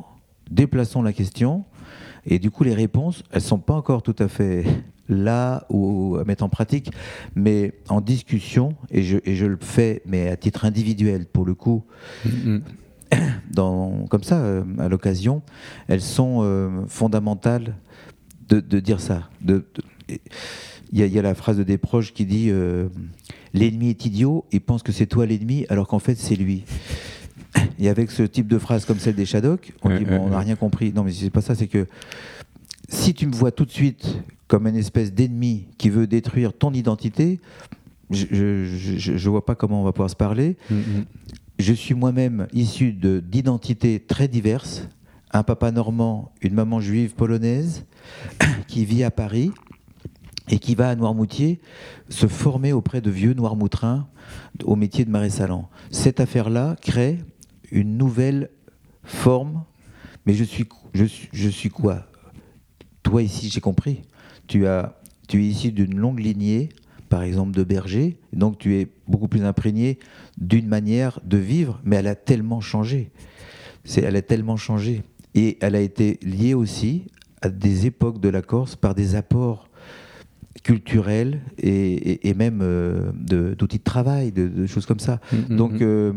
[0.51, 1.65] déplaçons la question,
[2.25, 4.65] et du coup, les réponses, elles ne sont pas encore tout à fait
[5.09, 6.91] là ou à mettre en pratique,
[7.37, 11.55] mais en discussion, et je, et je le fais, mais à titre individuel pour le
[11.55, 11.85] coup,
[12.27, 12.61] mm-hmm.
[13.53, 15.43] dans, comme ça, euh, à l'occasion,
[15.87, 17.77] elles sont euh, fondamentales
[18.49, 19.29] de, de, dire ça.
[19.47, 19.61] Il
[20.93, 22.89] y, y, a la phrase de Desproges qui dit euh,
[23.55, 26.65] L'ennemi est idiot, il pense que c'est toi l'ennemi, alors qu'en fait c'est lui.
[27.79, 30.39] Et avec ce type de phrase comme celle des Shadok, on dit bon, on n'a
[30.39, 30.93] rien compris.
[30.93, 31.87] Non, mais c'est pas ça, c'est que
[32.89, 36.73] si tu me vois tout de suite comme une espèce d'ennemi qui veut détruire ton
[36.73, 37.41] identité,
[38.11, 40.57] je ne vois pas comment on va pouvoir se parler.
[40.71, 41.05] Mm-hmm.
[41.59, 44.89] Je suis moi-même issu d'identités très diverses.
[45.37, 47.85] Un papa normand, une maman juive polonaise,
[48.69, 49.51] qui vit à Paris
[50.49, 51.61] et qui va à Noirmoutier
[52.09, 54.09] se former auprès de vieux Noirmoutrins
[54.65, 55.69] au métier de marais salant.
[55.91, 57.19] Cette affaire-là crée
[57.71, 58.49] une nouvelle
[59.05, 59.65] forme,
[60.25, 62.07] mais je suis, je, suis quoi?
[63.03, 64.01] Toi ici, j'ai compris
[64.47, 66.71] tu, as, tu es issu d'une longue lignée,
[67.11, 69.99] par exemple de berger, donc tu es beaucoup plus imprégné
[70.39, 73.11] d'une manière de vivre, mais elle a tellement changé.
[73.95, 75.03] Elle a tellement changé.
[75.37, 77.05] Et elle a été liée aussi
[77.43, 79.69] à des époques de la Corse par des apports
[80.65, 83.13] culturels et, et, même euh,
[83.55, 85.21] d'outils de, travail, de, choses comme ça.
[85.31, 85.83] Mm, mm, donc, mm.
[85.83, 86.13] Euh,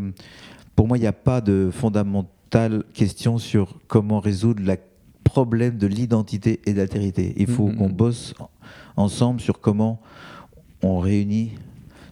[0.74, 4.76] pour moi, il n'y a pas de fondamentale question sur comment résoudre la
[5.22, 7.34] problème de l'identité et de l'altérité.
[7.36, 8.34] Il faut qu'on bosse
[8.96, 10.00] ensemble sur comment
[10.82, 11.52] on réunit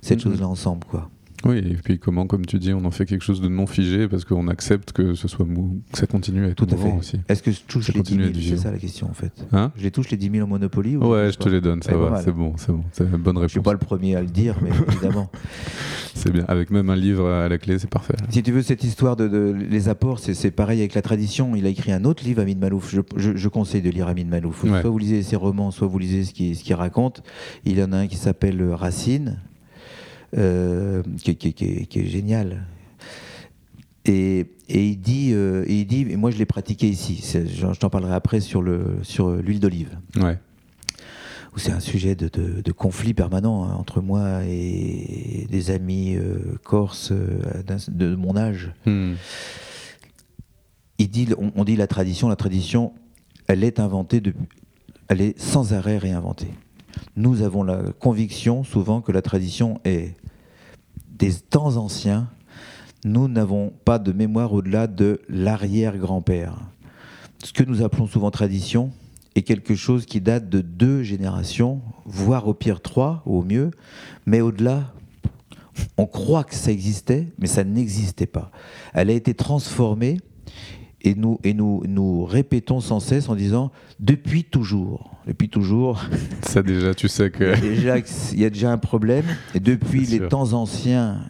[0.01, 0.87] cette chose-là ensemble.
[0.87, 1.11] Quoi.
[1.44, 4.09] Oui, et puis comment, comme tu dis, on en fait quelque chose de non figé
[4.09, 6.92] parce qu'on accepte que ce soit mou, que ça continue à être Tout à fait.
[6.92, 7.20] aussi.
[7.29, 9.33] Est-ce que je touche les 10 000 C'est ça la question en fait.
[9.53, 11.96] Hein je les touche les 10 000 en Monopoly Ouais, je te les donne, ça
[11.96, 13.51] va, c'est bon, c'est bon, c'est une bonne réponse.
[13.51, 15.31] Je suis pas le premier à le dire, mais évidemment.
[16.14, 18.14] C'est bien, avec même un livre à la clé, c'est parfait.
[18.31, 21.55] Si tu veux, cette histoire de, les apports, c'est pareil avec la tradition.
[21.55, 22.92] Il a écrit un autre livre, Amin Malouf.
[23.16, 24.66] Je, conseille de lire Amin Malouf.
[24.66, 27.22] Soit vous lisez ses romans, soit vous lisez ce qu'il ce raconte.
[27.64, 29.38] Il y en a un qui s'appelle Racine
[30.37, 32.67] euh, qui, est génial.
[34.05, 37.23] Et, il dit, euh, et il dit, et moi je l'ai pratiqué ici.
[37.33, 39.99] Je, t'en parlerai après sur le sur l'huile d'olive.
[40.17, 40.38] Ouais.
[41.55, 47.12] Où c'est un sujet de, conflit permanent hein, entre moi et des amis euh, corses
[47.12, 48.73] de mon âge.
[48.85, 49.14] Hmm.
[50.99, 52.93] Il dit, on, dit la tradition, la tradition,
[53.47, 54.35] elle est inventée, de,
[55.07, 56.51] elle est sans arrêt réinventée
[57.16, 60.16] nous avons la conviction souvent que la tradition est
[61.11, 62.29] des temps anciens.
[63.05, 66.59] Nous n'avons pas de mémoire au-delà de l'arrière-grand-père.
[67.42, 68.92] Ce que nous appelons souvent tradition
[69.35, 73.70] est quelque chose qui date de deux générations, voire au pire trois, ou au mieux,
[74.27, 74.92] mais au-delà,
[75.96, 78.51] on croit que ça existait, mais ça n'existait pas.
[78.94, 80.18] Elle a été transformée
[81.02, 85.16] et nous, et nous, nous répétons sans cesse en disant depuis toujours.
[85.26, 86.02] Depuis toujours.
[86.42, 87.54] Ça déjà, tu sais que.
[87.64, 89.24] Il y a déjà un problème.
[89.54, 91.20] Et depuis les temps anciens,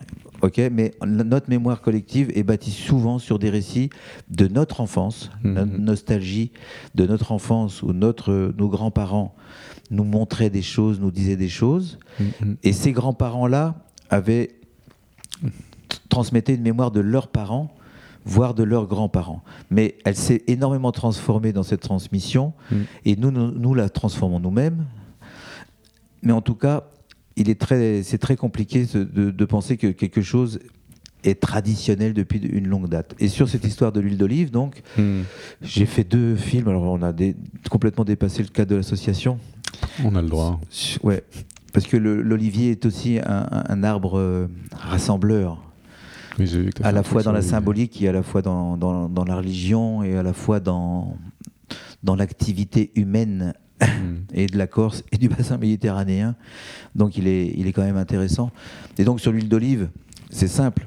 [0.42, 3.90] ok, mais notre mémoire collective est bâtie souvent sur des récits
[4.30, 5.52] de notre enfance, mhm.
[5.54, 6.50] notre nostalgie
[6.94, 9.34] de notre enfance où notre, nos grands-parents
[9.90, 11.98] nous montraient des choses, nous disaient des choses.
[12.20, 12.56] Mhm.
[12.62, 13.74] Et ces grands-parents-là
[14.10, 14.50] avaient
[16.08, 17.74] transmettaient une mémoire de leurs parents
[18.28, 19.42] voire de leurs grands-parents.
[19.70, 22.76] Mais elle s'est énormément transformée dans cette transmission, mm.
[23.06, 24.86] et nous, nous, la transformons nous-mêmes.
[26.22, 26.84] Mais en tout cas,
[27.36, 30.60] il est très, c'est très compliqué de, penser que quelque chose
[31.24, 33.14] est traditionnel depuis une longue date.
[33.18, 35.22] Et sur cette histoire de l'huile d'olive, donc, mm.
[35.62, 36.68] j'ai fait deux films.
[36.68, 37.12] Alors, on a
[37.70, 39.38] complètement dépassé le cadre de l'association.
[40.04, 40.60] On a le droit.
[41.02, 41.24] Ouais,
[41.72, 44.48] parce que l'olivier est aussi un, arbre euh,
[46.82, 50.16] à la fois dans la symbolique et à la fois dans, dans, la religion et
[50.16, 51.16] à la fois dans,
[52.02, 53.86] dans l'activité humaine hmm.
[54.34, 56.36] et de la Corse et du bassin méditerranéen.
[56.94, 58.50] Donc il est, il est quand même intéressant.
[58.98, 59.88] Et donc sur l'huile d'olive,
[60.30, 60.86] c'est simple.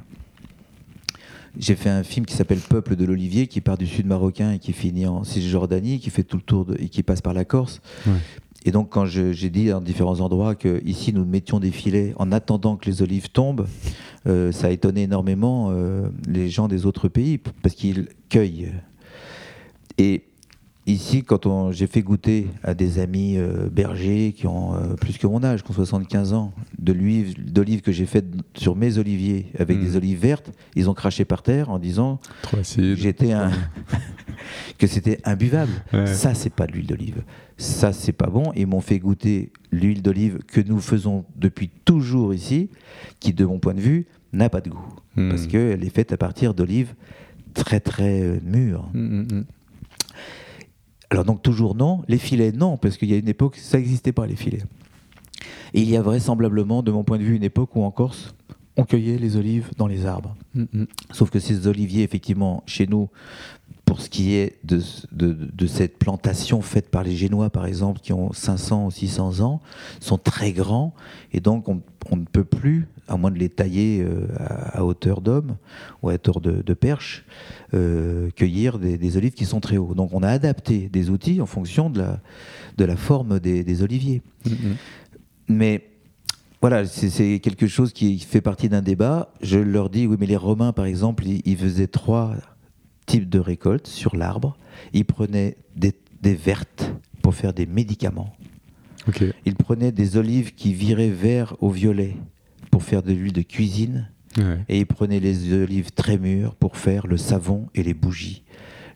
[1.58, 4.60] J'ai fait un film qui s'appelle Peuple de l'Olivier, qui part du sud marocain et
[4.60, 7.44] qui finit en Cisjordanie, qui fait tout le tour de, et qui passe par la
[7.44, 7.82] Corse.
[8.64, 12.32] Et donc, quand j'ai dit dans différents endroits que ici nous mettions des filets en
[12.32, 13.68] attendant que les olives tombent,
[14.28, 18.72] euh, ça a étonné énormément euh, les gens des autres pays parce qu'ils cueillent.
[19.98, 20.24] Et
[20.88, 25.44] ici, quand j'ai fait goûter à des amis euh, bergers qui ont plus que mon
[25.44, 29.80] âge, qui ont 75 ans, de l'huile d'olive que j'ai faite sur mes oliviers avec
[29.80, 29.98] des hmm.
[29.98, 32.20] olives vertes, ils ont craché par terre en disant
[32.78, 33.52] j'étais un
[34.78, 35.72] que c'était imbuvable.
[36.06, 37.24] Ça, c'est pas de l'huile d'olive.
[37.58, 38.52] Ça, c'est pas bon.
[38.56, 42.70] Ils m'ont fait goûter l'huile d'olive que nous faisons depuis toujours ici,
[43.20, 44.96] qui, de mon point de vue, n'a pas de goût.
[45.16, 45.30] Hmm.
[45.30, 46.96] Parce qu'elle est faite à partir d'olives
[47.54, 48.90] très, très euh, mûres.
[48.94, 49.44] Hmm,
[51.12, 52.02] Alors, donc, toujours non.
[52.08, 54.64] Les filets, non, parce qu'il y a une époque, ça n'existait pas, les filets.
[55.74, 58.34] Et il y a vraisemblablement, de mon point de vue, une époque où en Corse,
[58.78, 60.36] on cueillait les olives dans les arbres.
[61.12, 63.10] Sauf que ces oliviers, effectivement, chez nous,
[63.92, 68.14] pour ce qui est de, de, cette plantation faite par les Génois, par exemple, qui
[68.14, 69.60] ont 500 ou 600 ans,
[70.00, 70.94] sont très grands,
[71.34, 71.82] et donc on,
[72.16, 75.58] ne peut plus, à moins de les tailler euh, à, hauteur d'homme
[76.02, 77.26] ou à hauteur de, perche,
[77.74, 79.94] euh, cueillir des, olives qui sont très hauts.
[79.94, 82.22] Donc on a adapté des outils en fonction de la,
[82.78, 84.22] de la forme des, oliviers.
[84.48, 84.76] Mm-hmm.
[85.50, 85.84] Mais
[86.62, 89.34] voilà, c'est quelque chose qui fait partie d'un débat.
[89.42, 92.38] Je leur dis, oui, mais les Romains, par exemple, ils faisaient trois
[93.06, 94.58] type de récolte sur l'arbre.
[94.94, 95.94] Il prenait des,
[96.36, 98.34] vertes pour faire des médicaments.
[99.46, 102.16] Il prenait des olives qui viraient vert au violet
[102.70, 104.10] pour faire de l'huile de cuisine.
[104.70, 108.44] Et il prenait les olives très mûres pour faire le savon et les bougies.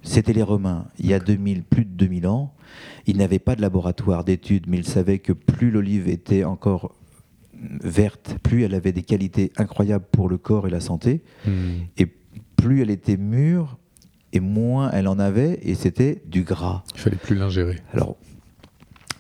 [0.02, 2.54] C'était les Romains, il y a 2000, plus de 2000 ans.
[3.08, 6.96] Ils n'avaient pas de laboratoire d'études, mais ils savaient que plus l'olive était encore
[7.82, 11.24] verte, plus elle avait des qualités incroyables pour le corps et la santé.
[11.46, 11.86] Hmm.
[11.98, 12.08] Et
[12.56, 13.78] plus elle était mûre,
[14.36, 16.84] et moins elle en avait, et c'était du gras.
[16.94, 17.80] Il fallait plus l'ingérer.
[17.94, 18.18] Alors,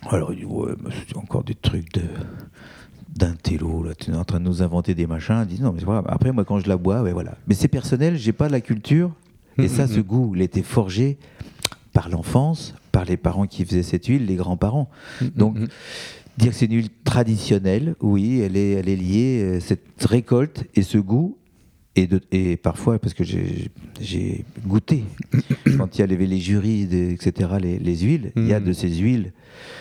[0.10, 0.74] alors il dit, ouais,
[1.08, 2.04] c'est encore des trucs de
[3.16, 5.46] d'un télo, là, tu es en train de nous inventer des machins.
[5.46, 6.04] Dit, non, mais voilà.
[6.08, 7.38] Après, moi, quand je la bois, ouais, voilà.
[7.48, 9.14] Mais c'est personnel, j'ai pas la culture,
[9.58, 11.18] et ça, ce goût, il était forgé
[11.94, 14.90] par l'enfance, par les parents qui faisaient cette huile, les grands-parents.
[15.38, 15.58] Donc,
[16.38, 20.66] dire que c'est une huile traditionnelle, oui, elle est, elle est liée, euh, cette récolte
[20.76, 21.38] et ce goût
[21.96, 25.06] et, et, parfois, parce que j'ai goûté,
[25.78, 28.64] quand il y avait les jurys, etc., les, huiles, il y a mm.
[28.64, 29.32] de ces huiles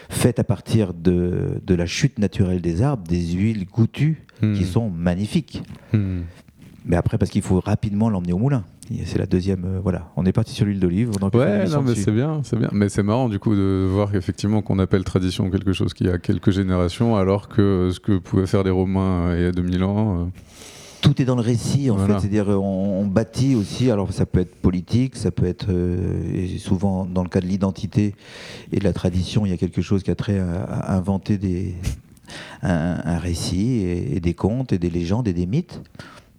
[0.08, 4.64] faites à partir de, de, la chute naturelle des arbres, des huiles goûtues qui mm.
[4.64, 5.62] sont magnifiques.
[5.92, 6.20] Mm.
[6.86, 8.64] Mais après, parce qu'il faut rapidement l'emmener au moulin.
[9.06, 9.64] C'est la deuxième.
[9.64, 11.10] Euh, voilà, on est parti sur l'huile d'olive.
[11.32, 12.68] Ouais, non, mais c'est bien, c'est bien.
[12.72, 16.18] Mais c'est marrant du coup de voir effectivement qu'on appelle tradition quelque chose qui a
[16.18, 19.84] quelques générations, alors que ce que pouvaient faire les Romains euh, il y a 2000
[19.84, 20.20] ans.
[20.20, 20.24] Euh,
[21.04, 22.18] tout est dans le récit en fait.
[22.18, 23.90] C'est-à-dire on, bâtit aussi.
[23.90, 28.14] Alors ça peut être politique, ça peut être euh, souvent dans le cas de l'identité
[28.72, 31.74] et de la tradition, il y a quelque chose qui a trait à, inventer des
[32.62, 35.80] un, récit et, des contes et des légendes et des mythes.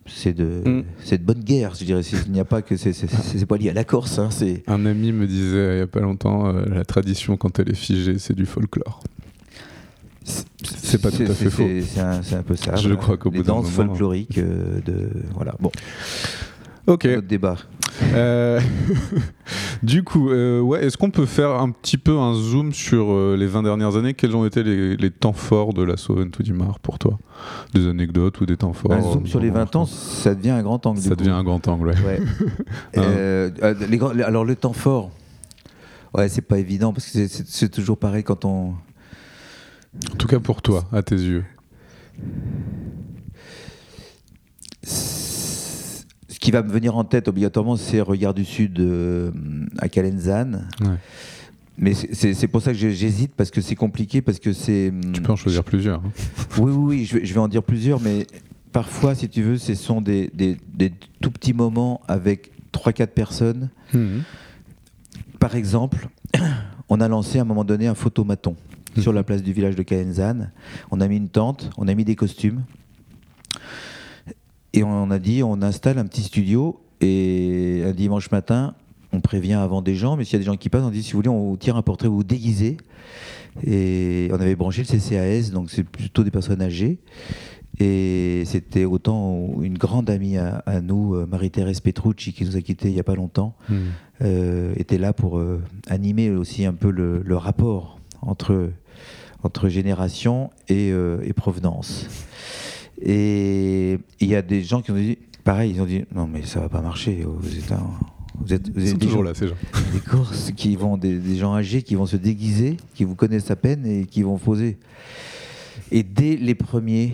[0.07, 0.83] C'est de, mm.
[1.11, 2.01] de bonne guerre, je dirais.
[2.27, 4.19] Il n'y a pas que c'est pas lié à la Corse.
[4.19, 4.29] Hein,
[4.67, 7.75] un ami me disait il n'y a pas longtemps, euh, la tradition quand elle est
[7.75, 9.01] figée, c'est du folklore.
[10.63, 11.63] C'est pas tout à fait faux.
[11.87, 12.75] C'est un, peu ça.
[12.75, 13.67] Je crois qu'au bout d'un moment.
[13.67, 15.09] folkloriques euh, de.
[15.35, 15.53] Voilà.
[15.59, 15.71] Bon.
[16.87, 17.05] Ok.
[17.05, 17.55] Notre débat.
[18.13, 18.59] Euh,
[19.83, 23.35] Du coup, euh, ouais, est-ce qu'on peut faire un petit peu un zoom sur euh,
[23.37, 24.13] les 20 dernières années?
[24.13, 27.19] Quels ont été les, les temps forts de la Sauventu du Mar pour toi?
[27.73, 28.93] Des anecdotes ou des temps forts?
[28.93, 31.01] Un zoom sur les vraiment 20 ans, ça devient un grand angle.
[31.01, 31.15] Ça coup.
[31.17, 32.19] devient un grand angle, ouais.
[32.95, 33.53] Ouais.
[33.89, 35.11] Les grands- les- alors le temps fort,
[36.15, 38.73] ouais, c'est pas évident parce que c'est toujours pareil quand on.
[40.11, 41.45] En tout cas pour toi, à tes yeux.
[44.83, 49.31] Ce qui va me venir en tête obligatoirement, c'est Regard du Sud euh,
[49.79, 50.67] à Calenzane.
[50.81, 50.87] Ouais.
[51.77, 54.93] Mais c'est- pour ça que j'hésite parce que c'est compliqué parce que c'est.
[55.13, 55.99] Tu peux en choisir plusieurs.
[55.99, 56.11] hein.
[56.57, 58.27] Oui, oui, oui, je vais, je vais en dire plusieurs, mais
[58.71, 63.69] parfois, si tu veux, ce sont des, des- des tout petits moments avec 3-4 personnes.
[63.93, 64.23] Mhm.
[65.39, 66.07] Par exemple,
[66.89, 68.55] on a lancé à un moment donné un photomaton
[69.01, 70.51] sur la place du village de Calenzane.
[70.91, 72.63] On a mis une tente, on a mis des costumes.
[74.73, 78.75] Et on a dit, on installe un petit studio et un dimanche matin,
[79.13, 81.01] on prévient avant des gens, mais s'il y a des gens qui passent, on dit,
[81.03, 82.77] si vous voulez, on vous tire un portrait, vous vous déguisez.
[83.65, 86.99] Et on avait branché le CCAS, donc c'est plutôt des personnes âgées.
[87.79, 92.61] Et c'était autant une grande amie à, à nous, euh, Marie-Thérèse Petrucci, qui nous a
[92.61, 93.77] quittés il n'y a pas longtemps, Mhm.
[94.23, 98.69] euh, était là pour euh, animer aussi un peu le, le rapport entre,
[99.45, 102.07] entre génération et, euh, et provenance.
[103.01, 106.43] Et il y a des gens qui ont dit, pareil, ils ont dit, non mais
[106.45, 107.91] ça va pas marcher, vous êtes, un-
[108.41, 109.55] vous êtes, vous êtes des toujours gens- là, ces gens.
[109.93, 113.51] des courses qui vont, des, des gens âgés qui vont se déguiser, qui vous connaissent
[113.51, 114.77] à peine et qui vont poser.
[115.91, 117.13] Et dès les premiers,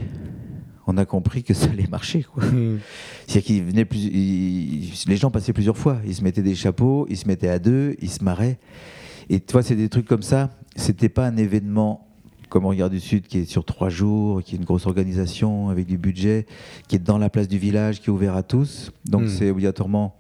[0.88, 2.24] on a compris que ça allait marcher.
[2.24, 2.46] Quoi.
[2.46, 2.80] Mhm.
[3.28, 6.00] C'est-à-dire qu'ils venaient plus, ils- les gens passaient plusieurs fois.
[6.06, 8.58] Ils se mettaient des chapeaux, ils se mettaient à deux, ils se marraient.
[9.30, 10.50] Et tu vois, c'est des trucs comme ça.
[10.76, 12.08] C'était pas un événement
[12.52, 15.88] comme Regard du Sud qui est sur trois jours, qui est une grosse organisation avec
[15.88, 16.46] du budget,
[16.90, 18.92] qui est dans la place du village, qui est ouvert à tous.
[19.06, 19.28] Donc Hmm.
[19.30, 20.16] c'est obligatoirement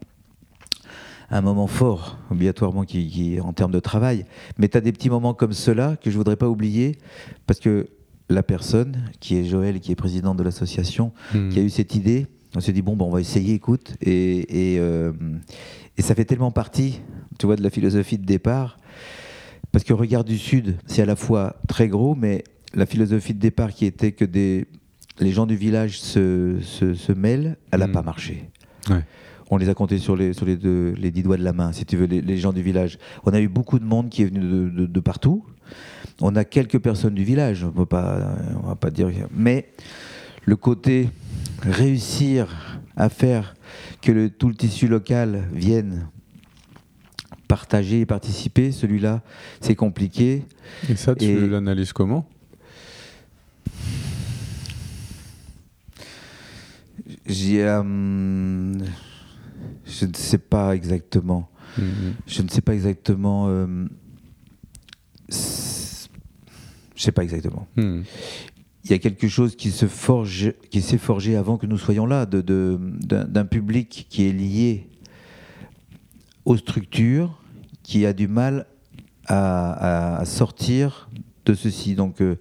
[1.29, 4.25] un moment fort, obligatoirement qui, qui- en termes de travail.
[4.57, 6.97] Mais tu as des petits moments comme ceux-là que je voudrais pas oublier,
[7.47, 7.87] parce que
[8.29, 11.49] la personne, qui est Joël, qui est présidente de l'association, Mhm.
[11.49, 12.27] qui a eu cette idée.
[12.55, 13.95] On s'est dit, bon, ben, on va essayer, écoute.
[14.01, 15.11] Et, et, euh,
[15.97, 17.01] et ça fait tellement partie,
[17.39, 18.77] tu vois, de la philosophie de départ.
[19.71, 23.39] Parce que Regard du Sud, c'est à la fois très gros, mais la philosophie de
[23.39, 24.65] départ qui était que des,
[25.19, 27.91] les gens du village se, se, se mêlent, elle n'a Mm.
[27.93, 28.49] pas marché.
[28.89, 29.03] Ouais.
[29.49, 31.71] On les a comptés sur les, sur les, deux, les dix doigts de la main,
[31.73, 32.97] si tu veux, les, les gens du village.
[33.25, 35.43] On a eu beaucoup de monde qui est venu de, de- de partout.
[36.21, 39.09] On a quelques personnes du village, on on va pas dire.
[39.35, 39.69] Mais
[40.45, 41.09] le côté
[41.61, 43.55] réussir à faire
[44.01, 46.07] que le, tout le tissu local vienne
[47.55, 49.21] partager et participer, celui-là,
[49.59, 50.43] c'est compliqué.
[50.87, 52.25] Et ça, tu Et- l'analyses comment?
[57.25, 58.73] J'ai, euh,
[59.85, 61.49] je ne sais pas exactement.
[61.77, 62.13] Mhm.
[62.25, 63.47] Je ne sais pas exactement.
[63.49, 63.85] euh,
[65.29, 67.67] je sais pas exactement.
[67.75, 68.03] Mhm.
[68.85, 72.05] Il y a quelque chose qui se forge, qui s'est forgé avant que nous soyons
[72.05, 72.41] là, de-
[73.03, 74.87] d'un public qui est lié
[76.45, 77.40] aux structures,
[77.83, 78.65] qui a du mal
[79.27, 81.09] à, sortir
[81.45, 81.95] de ceci.
[81.95, 82.35] Donc, euh,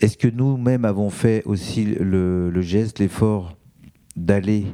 [0.00, 3.56] est-ce que nous-mêmes avons fait aussi le, le geste, l'effort
[4.16, 4.66] d'aller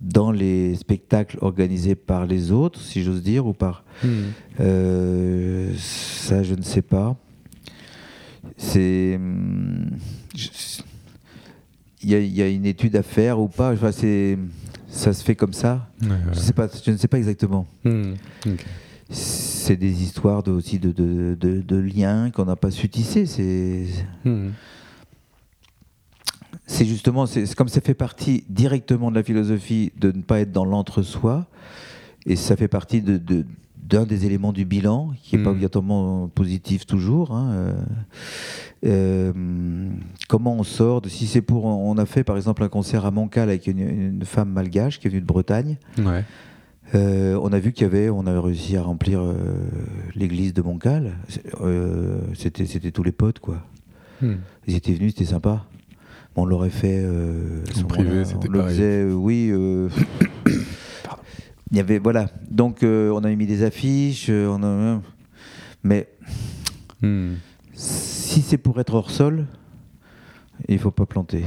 [0.00, 4.32] dans les spectacles organisés par les autres, si j'ose dire, ou par Mhm.
[4.60, 7.16] euh, ça, je ne sais pas.
[8.56, 9.18] C'est.
[10.34, 10.48] je-
[12.00, 13.72] Il y, a- il y a une étude à faire ou pas?
[13.72, 14.38] Enfin, c'est,
[14.90, 15.86] Ça se fait comme ça?
[16.00, 16.16] Ouais, ouais.
[16.32, 17.66] je, sais pas, je ne sais pas exactement.
[17.84, 18.64] Ok.
[19.10, 23.24] C'est des histoires de, aussi de, de, de- de liens qu'on n'a pas su tisser.
[23.26, 23.86] C'est,
[26.66, 30.52] c'est justement, c'est comme ça fait partie directement de la philosophie de ne pas être
[30.52, 31.46] dans l'entre-soi,
[32.26, 33.20] et ça fait partie de,
[33.82, 35.52] d'un des éléments du bilan, qui n'est pas Mm.
[35.52, 37.34] obligatoirement positif toujours.
[37.34, 37.72] hein, euh,
[38.84, 39.88] euh,
[40.28, 41.64] comment on sort de, Si c'est pour.
[41.64, 45.06] On a fait par exemple un concert à Montcal avec une, une femme malgache qui
[45.06, 45.78] est venue de Bretagne.
[45.98, 46.24] Ouais.
[46.94, 49.34] Euh, on a vu qu'il y avait, on avait réussi à remplir euh,
[50.14, 51.14] l'église de Montcal.
[51.60, 53.62] Euh, c'était, c'était tous les potes, quoi.
[54.22, 54.38] Mhm.
[54.66, 55.64] Ils étaient venus, c'était sympa.
[56.34, 57.04] On l'aurait fait.
[57.74, 59.52] ce En privé, c'était on le faisait, oui.
[61.70, 62.30] Il y avait, voilà.
[62.50, 64.30] Donc, on a mis des affiches.
[64.30, 65.00] on a,
[65.82, 66.08] mais
[67.02, 67.36] Mhm.
[67.74, 69.46] si c'est pour être hors sol,
[70.68, 71.44] il faut pas planter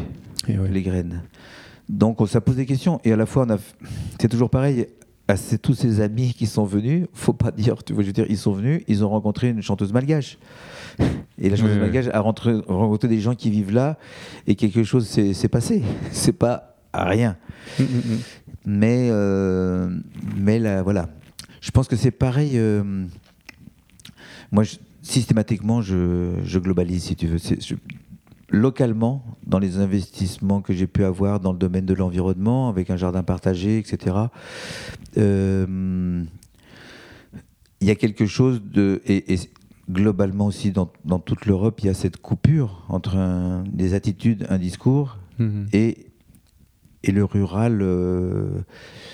[0.47, 0.69] Et ouais.
[0.69, 1.23] les graines.
[1.89, 3.01] Donc, on, ça pose des questions.
[3.03, 3.57] Et à la fois, on a,
[4.19, 4.87] c'est toujours pareil.
[5.31, 8.13] À ces- tous ces amis qui sont venus, faut pas dire, tu vois, je veux
[8.13, 10.37] dire, ils sont venus, ils ont rencontré une chanteuse malgache.
[11.37, 13.97] Et la chanteuse malgache a rentré- rencontré des gens qui vivent là,
[14.45, 15.83] et quelque chose s'est passé.
[16.11, 17.37] C'est pas à rien.
[17.79, 18.17] Mhm, mhm.
[18.65, 19.89] Mais, euh,
[20.35, 21.07] mais là, voilà.
[21.61, 22.57] Je pense que c'est pareil.
[22.57, 22.83] euh,
[24.51, 27.37] moi, je- systématiquement, je, je globalise, si tu veux.
[27.37, 27.75] Je-
[28.49, 32.95] localement, dans les investissements que j'ai pu avoir dans le domaine de l'environnement, avec un
[32.97, 34.15] jardin partagé, etc.,
[35.17, 36.23] euh,
[37.81, 39.01] il y a quelque chose de.
[39.05, 39.39] Et, et
[39.89, 44.47] globalement aussi, dans, dans toute l'Europe, il y a cette coupure entre un- des attitudes,
[44.49, 45.67] un discours Mhm.
[45.73, 46.05] et,
[47.03, 47.79] et le rural.
[47.81, 48.49] euh,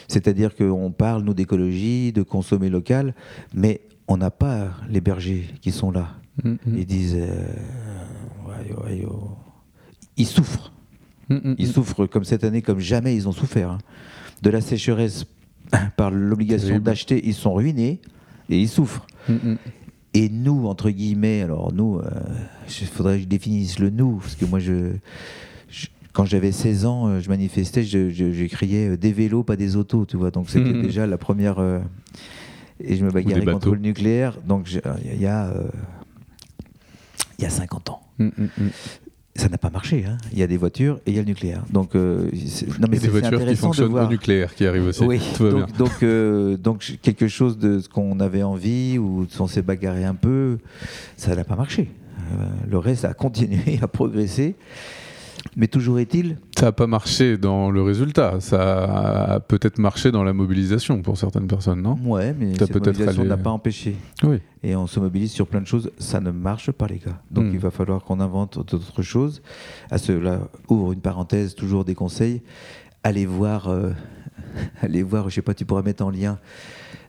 [0.08, 3.16] C'est-à-dire qu'on parle, nous, d'écologie, de consommer local,
[3.56, 6.10] mais on n'a pas les bergers qui sont là.
[6.44, 6.58] Mhm.
[6.76, 7.18] Ils disent.
[7.18, 7.56] euh,
[8.48, 9.30] ouais, ouais, oh.
[10.18, 10.72] Ils souffrent.
[11.30, 11.56] Mhm.
[11.58, 13.72] Ils souffrent comme cette année, comme jamais ils ont souffert.
[13.72, 13.78] hein.
[14.42, 15.26] De la sécheresse
[15.98, 18.00] par l'obligation d'acheter, ils sont ruinés
[18.50, 19.06] et ils souffrent.
[20.14, 22.00] Et nous, entre guillemets, alors nous,
[22.82, 24.94] il faudrait que je définisse le nous, parce que moi, je,
[25.70, 29.44] je- quand j'avais 16 ans, euh, je manifestais, je, je- je criais euh, des vélos,
[29.44, 30.32] pas des autos, tu vois.
[30.32, 31.60] Donc c'était déjà la première.
[31.60, 31.80] euh,
[32.80, 34.38] et je me bagarrais contre le nucléaire.
[34.48, 35.68] Donc il y, a, euh,
[37.40, 38.02] y a 50 ans.
[39.38, 40.04] Ça n'a pas marché.
[40.06, 40.18] hein.
[40.34, 41.64] Il y a des voitures et il y a le nucléaire.
[41.72, 42.30] Donc, euh,
[42.80, 45.04] non, mais Et des voitures qui fonctionnent au nucléaire qui arrivent aussi.
[45.04, 45.60] Oui, Tout va bien.
[45.68, 50.04] donc, donc, euh, donc quelque chose de ce qu'on avait envie ou on s'est bagarré
[50.06, 50.58] un peu,
[51.16, 51.90] ça n'a pas marché.
[52.34, 54.56] Euh, le reste a continué à progresser.
[55.56, 58.40] Mais toujours est-il, Ça n'a pas marché dans le résultat.
[58.40, 61.98] Ça a peut-être marché dans la mobilisation pour certaines personnes, non?
[62.04, 63.96] Ouais, mais cette peut-être mobilisation allé- n'a pas empêché.
[64.24, 64.38] Oui.
[64.64, 65.92] Et on se mobilise sur plein de choses.
[65.98, 67.22] Ça ne marche pas, les gars.
[67.32, 67.52] Donc Mm.
[67.54, 69.42] il va falloir qu'on invente d'autres choses.
[69.90, 72.42] À cela ouvre une parenthèse, toujours des conseils.
[73.04, 73.92] Allez voir, euh,
[74.82, 76.40] allez voir, je sais pas, tu pourras mettre en lien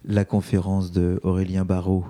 [0.05, 2.05] la conférence de Aurélien Barraud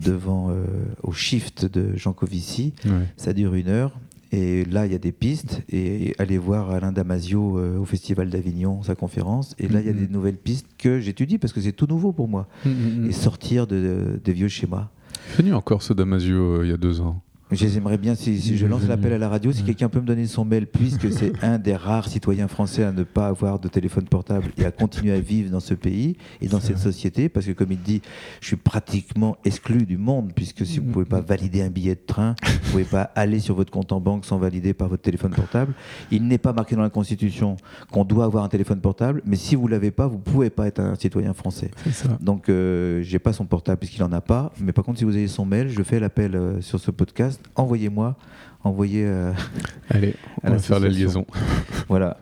[0.00, 0.64] devant euh,
[1.02, 2.74] au shift de Jean Covici.
[2.84, 2.92] Ouais.
[3.16, 3.92] Ça dure une heure.
[4.34, 5.62] Et là, il y a des pistes.
[5.70, 9.54] Et allez voir Alain Damasio euh, au Festival d'Avignon, sa conférence.
[9.58, 10.06] Et là, il y a Mhm.
[10.06, 12.48] des nouvelles pistes que j'étudie parce que c'est tout nouveau pour moi.
[12.64, 13.06] Mhm.
[13.08, 14.88] Et sortir de, de vieux schémas.
[15.36, 17.20] Venu encore ce Damasio euh, il y a deux ans.
[17.52, 20.00] Je les aimerais bien, si, si je lance l'appel à la radio, si quelqu'un peut
[20.00, 23.58] me donner son mail, puisque c'est un des rares citoyens français à ne pas avoir
[23.58, 27.28] de téléphone portable et à continuer à vivre dans ce pays et dans cette société,
[27.28, 28.00] parce que comme il dit,
[28.40, 31.94] je suis pratiquement exclu du monde, puisque si vous ne pouvez pas valider un billet
[31.94, 34.88] de train, vous ne pouvez pas aller sur votre compte en banque sans valider par
[34.88, 35.74] votre téléphone portable.
[36.10, 37.58] Il n'est pas marqué dans la Constitution
[37.90, 40.48] qu'on doit avoir un téléphone portable, mais si vous ne l'avez pas, vous ne pouvez
[40.48, 41.70] pas être un citoyen français.
[41.90, 42.08] Ça.
[42.20, 44.52] Donc, euh, j'ai pas son portable puisqu'il en a pas.
[44.58, 47.41] Mais par contre, si vous avez son mail, je fais l'appel euh, sur ce podcast.
[47.56, 48.16] Envoyez-moi,
[48.64, 49.04] envoyez.
[49.04, 49.32] euh,
[49.90, 51.26] Allez, on va faire la liaison.
[51.88, 52.18] voilà.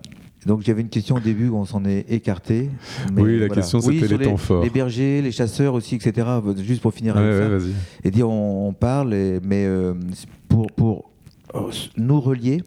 [0.46, 2.70] Donc, j'avais une question au début, on s'en est écarté.
[3.14, 4.62] Oui, la question, c'était sur les temps forts.
[4.64, 6.26] Les bergers, les chasseurs aussi, etc.
[6.58, 7.48] Juste pour finir Ouais, avec ouais, ça.
[7.66, 7.72] vas-y.
[8.04, 9.92] Et dire, on, on parle, et- mais euh,
[10.48, 11.10] pour, pour
[11.54, 12.62] euh, nous relier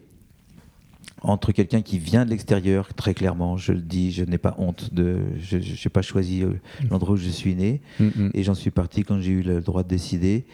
[1.22, 4.92] entre quelqu'un qui vient de l'extérieur, très clairement, je le dis, je n'ai pas honte
[4.94, 5.18] de.
[5.40, 6.50] Je n'ai pas choisi euh,
[6.90, 7.80] l'endroit où je suis né.
[7.98, 8.30] Mhm.
[8.34, 10.44] Et j'en suis parti quand j'ai eu le droit de décider.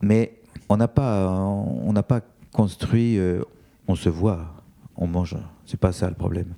[0.00, 0.32] Mais
[0.72, 2.20] on n'a pas, on n'a pas
[2.52, 3.18] construit.
[3.18, 3.42] euh,
[3.88, 4.54] on se voit,
[4.96, 5.36] on mange.
[5.66, 6.54] C'est pas ça le problème.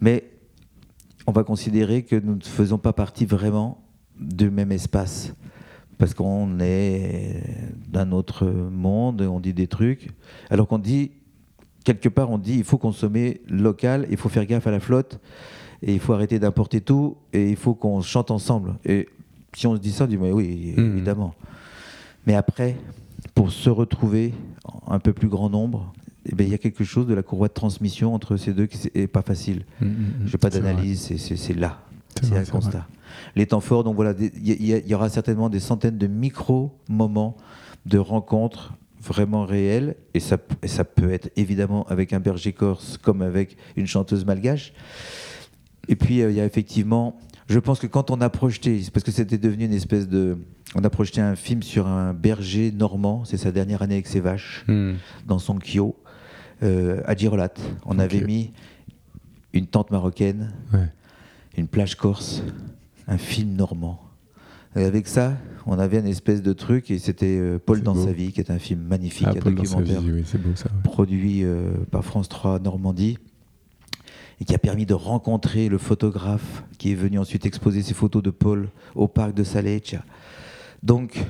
[0.00, 0.24] Mais
[1.26, 3.82] on va considérer que nous ne faisons pas partie vraiment
[4.20, 5.32] du même espace.
[5.96, 7.42] Parce qu'on est
[7.88, 10.10] d'un autre monde, on dit des trucs.
[10.50, 11.10] Alors qu'on dit,
[11.84, 15.18] quelque part, on dit il faut consommer local, il faut faire gaffe à la flotte,
[15.82, 18.76] et il faut arrêter d'importer tout, et il faut qu'on chante ensemble.
[18.84, 19.08] Et
[19.56, 20.92] si on se dit ça, on dit mais oui, Mhm.
[20.96, 21.34] évidemment.
[22.26, 22.76] Mais après,
[23.38, 24.34] pour se retrouver
[24.64, 25.92] en un peu plus grand nombre,
[26.26, 28.66] eh ben, il y a quelque chose de la courroie de transmission entre ces deux
[28.66, 29.64] qui n'est pas facile.
[29.80, 29.96] Mhm, mhm.
[30.26, 31.78] Je n'ai pas d'analyse, c'est- là.
[32.20, 32.88] C'est un constat.
[33.36, 37.36] Les temps forts, donc voilà, il y, aura certainement des centaines de micro-moments
[37.86, 42.52] de rencontres vraiment réelles, et ça, p- et ça peut être évidemment avec un berger
[42.52, 44.72] corse comme avec une chanteuse malgache.
[45.86, 47.16] Et puis euh, il y a effectivement,
[47.48, 50.36] je pense que quand on a projeté, parce que c'était devenu une espèce de,
[50.74, 54.20] on a projeté un film sur un berger normand, c'est sa dernière année avec ses
[54.20, 54.96] vaches Mhm.
[55.26, 55.96] dans son kio
[56.62, 57.52] euh, à Girolat.
[57.86, 58.52] On avait mis
[59.52, 60.88] une tente marocaine, Ouais.
[61.56, 62.42] une plage corse,
[63.06, 64.00] un film normand.
[64.76, 65.36] Et avec ça,
[65.66, 68.04] on avait une espèce de truc, et c'était euh, Paul dans beau.
[68.04, 70.66] sa vie, qui est un film magnifique, Ah, un Paul documentaire vie, oui, beau ça.
[70.66, 70.82] ouais.
[70.84, 73.18] produit euh, par France 3 Normandie,
[74.40, 78.22] et qui a permis de rencontrer le photographe qui est venu ensuite exposer ses photos
[78.22, 80.04] de Paul au parc de Saleccia.
[80.82, 81.24] Donc,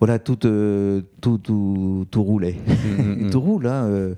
[0.00, 2.56] voilà, tout, euh, tout, tout, tout roulait.
[2.98, 3.30] Mhm, mhm.
[3.30, 4.14] tout roule hein, euh,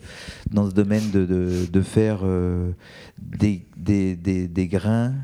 [0.51, 2.71] dans ce domaine de, de, de faire euh,
[3.19, 5.15] des, des, des, des grains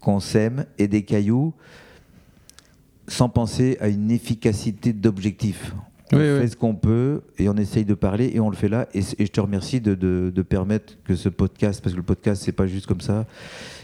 [0.00, 1.54] qu'on sème et des cailloux
[3.08, 5.72] sans penser à une efficacité d'objectif.
[6.12, 6.48] On Oui, fait oui.
[6.48, 8.86] ce qu'on peut et on essaye de parler et on le fait là.
[8.94, 12.42] Et, je te remercie de, de- de permettre que ce podcast, parce que le podcast,
[12.44, 13.26] c'est pas juste comme ça.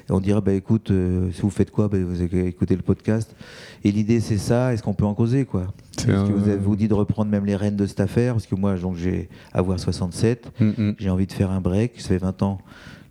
[0.09, 3.35] On dira, bah écoute, euh, si vous faites quoi, bah, vous écoutez le podcast.
[3.85, 4.73] Et l'idée, c'est ça.
[4.73, 5.67] Est-ce qu'on peut en causer, quoi?
[5.99, 8.35] Est-ce que un- vous avez vous dit de reprendre même les rênes de cette affaire
[8.35, 10.53] Parce que moi, donc, j'ai avoir 67.
[10.61, 10.95] Mm, mm.
[10.99, 12.01] J'ai envie de faire un break.
[12.01, 12.59] Ça fait 20 ans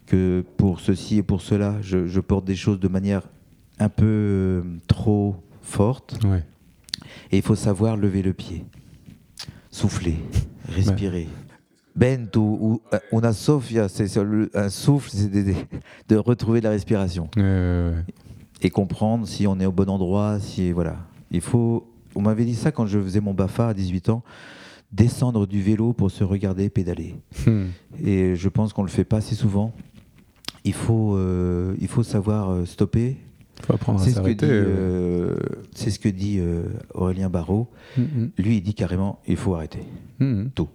[0.06, 3.24] que pour ceci et pour cela, je, je porte des choses de manière
[3.80, 6.20] un peu euh, trop forte.
[6.26, 6.44] Ouais.
[7.32, 8.66] Et il faut savoir lever le pied,
[9.72, 10.18] souffler,
[10.70, 11.28] respirer.
[11.96, 14.08] Bento ou euh, una sofia, c'est
[14.56, 15.56] un souffle, c'est de, de-
[16.08, 18.06] de retrouver la respiration Ouais, ouais, ouais.
[18.62, 20.98] et comprendre si on est au bon endroit, si voilà.
[21.32, 21.88] Il faut.
[22.16, 24.24] On m'avait dit ça quand je faisais mon Bafa à 18 ans,
[24.92, 27.16] descendre du vélo pour se regarder pédaler.
[27.46, 27.66] Hmm.
[28.04, 29.74] Et je pense qu'on le fait pas assez souvent.
[30.64, 33.18] Il faut, euh, il faut savoir euh, stopper.
[33.66, 34.46] Faut apprendre à C'est ce que dit, s'arrêter.
[34.50, 35.36] euh.
[35.36, 35.36] euh,
[35.74, 37.68] c'est ce que dit euh, Aurélien Barraud.
[37.98, 38.30] Mm, mm.
[38.38, 39.84] Lui, il dit carrément, il faut arrêter
[40.20, 40.70] Mm, tout.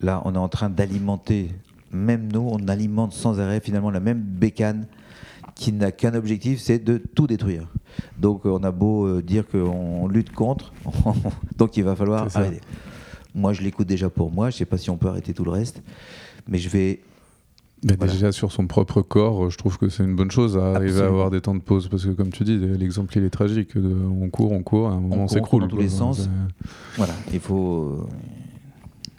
[0.00, 1.48] Là, on est en train d'alimenter,
[1.92, 4.86] même nous, on alimente sans arrêt finalement la même bécane
[5.54, 7.66] qui n'a qu'un objectif, c'est de tout détruire.
[8.16, 10.72] Donc, on a beau dire qu'on lutte contre,
[11.58, 12.60] donc il va falloir arrêter.
[13.34, 14.50] Moi, je l'écoute déjà pour moi.
[14.50, 15.82] Je sais pas si on peut arrêter tout le reste,
[16.46, 17.00] mais je vais
[17.96, 18.12] Voilà.
[18.12, 21.00] Déjà sur son propre corps, euh, je trouve que c'est une bonne chose à arriver
[21.00, 23.76] à avoir des temps de pause parce que comme tu dis, l'exemple il est tragique.
[23.76, 25.62] de- on court, on court, à un moment on s'écroule.
[25.62, 26.28] dans tous les sens.
[26.96, 28.06] Voilà, il faut euh,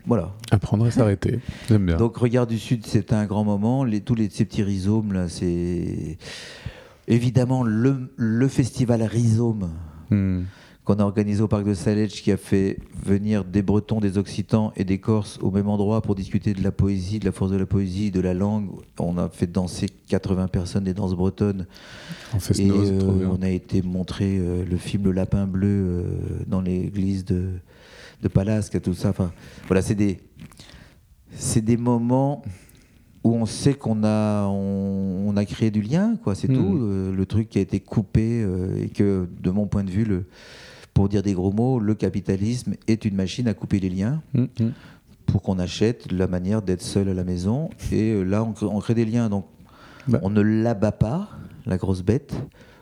[0.06, 0.34] voilà.
[0.52, 1.40] Apprendre à s'arrêter.
[1.70, 1.96] J'aime bien.
[1.98, 3.84] Donc Regard du Sud, c'est un grand moment.
[3.86, 6.18] Les, tous les, ces petits rhizomes, là, c'est
[7.08, 9.70] évidemment le, le festival Rhizome
[10.12, 10.42] Hmm.
[10.90, 14.74] Qu'on a organisé au parc de Salèche qui a fait venir des Bretons, des Occitans
[14.76, 17.58] et des Corses au même endroit pour discuter de la poésie, de la force de
[17.58, 18.70] la poésie, de la langue.
[18.98, 21.68] On a fait danser 80 personnes des danses bretonnes
[22.34, 26.04] En fait, et euh, on a été montrer euh, le film Le Lapin Bleu euh,
[26.48, 27.50] dans l'église de,
[28.24, 29.10] de Palasque, tout ça.
[29.10, 29.32] Enfin,
[29.68, 30.20] voilà, c'est des,
[31.36, 32.42] c'est des moments
[33.24, 36.34] où on sait qu'on a, on, on a créé du lien, quoi.
[36.34, 36.56] C'est Mhm.
[36.58, 36.78] tout.
[36.82, 40.06] Euh, le truc qui a été coupé euh, et que, de mon point de vue,
[40.06, 40.26] le,
[41.00, 44.48] pour dire des gros mots, le capitalisme est une machine à couper les liens Hmm,
[44.60, 44.72] hmm.
[45.28, 47.70] pour qu'on achète la manière d'être seul à la maison.
[47.94, 49.30] Et euh, là, on crée, on crée des liens.
[49.30, 49.46] Donc,
[50.10, 50.20] Bah.
[50.24, 51.30] on ne l'abat pas,
[51.66, 52.34] la grosse bête,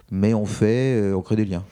[0.09, 1.63] mais on fait, euh, on crée des liens.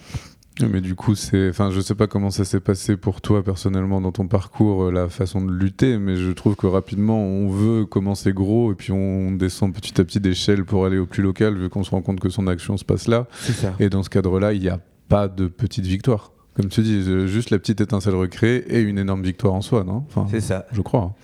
[0.61, 3.99] Mais du coup, c'est, enfin, je sais pas comment ça s'est passé pour toi personnellement
[3.99, 7.87] dans ton parcours, euh, la façon de lutter, mais je trouve que rapidement, on veut
[7.87, 11.57] commencer gros et puis on descend petit à petit d'échelle pour aller au plus local,
[11.57, 13.25] vu qu'on se rend compte que son action se passe là.
[13.41, 13.73] C'est ça.
[13.79, 14.79] Et dans ce cadre-là, il n'y a
[15.09, 16.31] pas de petite victoire.
[16.55, 19.83] Comme tu dis, euh, juste la petite étincelle recréée et une énorme victoire en soi,
[19.83, 20.05] non?
[20.07, 20.65] Enfin, C'est ça.
[20.71, 21.15] Je crois.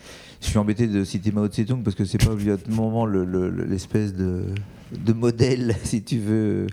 [0.42, 3.64] Je suis embêté de citer Mao Tse-tung parce que c'est pas obligatoirement le- le- le-
[3.64, 4.46] l'espèce de,
[4.98, 6.66] de modèle, si tu veux,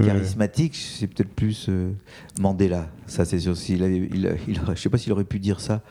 [0.00, 0.06] Ouais.
[0.06, 0.74] charismatique.
[0.74, 1.92] C'est peut-être plus euh,
[2.40, 2.88] Mandela.
[3.06, 3.52] Ça, c'est sûr.
[3.80, 4.36] Avait, il,
[4.74, 5.82] je sais pas s'il aurait pu dire ça,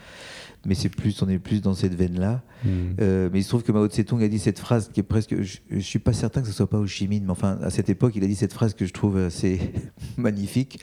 [0.66, 2.42] mais c'est plus, on est plus dans cette veine-là.
[2.66, 2.70] Hmm.
[3.00, 5.42] Euh, mais il se trouve que Mao Tse-tung a dit cette phrase qui est presque.
[5.42, 7.70] Je, je suis pas certain que ce soit pas Ho Chi Minh, mais enfin, à
[7.72, 9.60] cette époque, il a dit cette phrase que je trouve assez
[10.18, 10.80] magnifique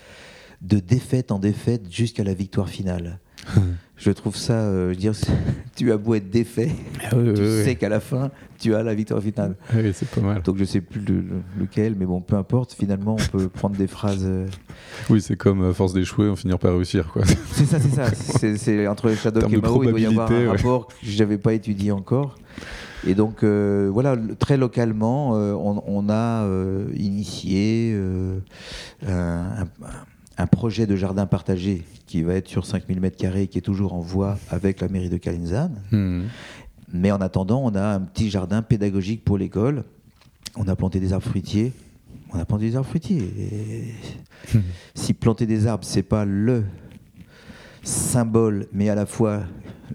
[0.63, 3.19] de défaite en défaite jusqu'à la victoire finale.
[3.97, 4.55] je trouve ça.
[4.55, 5.13] euh, je veux dire,
[5.77, 6.71] tu as beau être défait,
[7.11, 9.55] Ah ouais, tu sais qu'à la fin, tu as la victoire finale.
[9.71, 10.43] Ah oui, c'est pas mal.
[10.43, 12.75] Donc je sais plus le- le- lequel, mais bon, peu importe.
[12.75, 14.25] Finalement, on peut prendre des phrases.
[14.25, 14.47] euh,
[15.11, 17.23] Oui, c'est comme à force d'échouer, on finir par réussir, quoi.
[17.53, 18.57] C'est ça, c'est ça.
[18.57, 20.49] C'est, entre Shadok et Mao, il doit y avoir un ouais.
[20.49, 22.35] rapport que j'avais pas étudié encore.
[23.07, 28.41] Et donc, euh, voilà, très localement, euh, on, on a euh, initié euh,
[29.07, 30.05] un, un-
[30.39, 34.01] un projet de jardin partagé qui va être sur 5000 m2, qui est toujours en
[34.01, 35.83] voie avec la mairie de Calenzane.
[35.91, 36.27] Hmm.
[36.93, 39.85] Mais en attendant, on a un petit jardin pédagogique pour l'école.
[40.57, 41.73] On a planté des arbres fruitiers.
[42.33, 43.23] On a planté des arbres fruitiers.
[43.39, 44.59] Et
[44.95, 46.65] si planter des arbres, c'est pas le
[47.83, 49.43] symbole, mais à la fois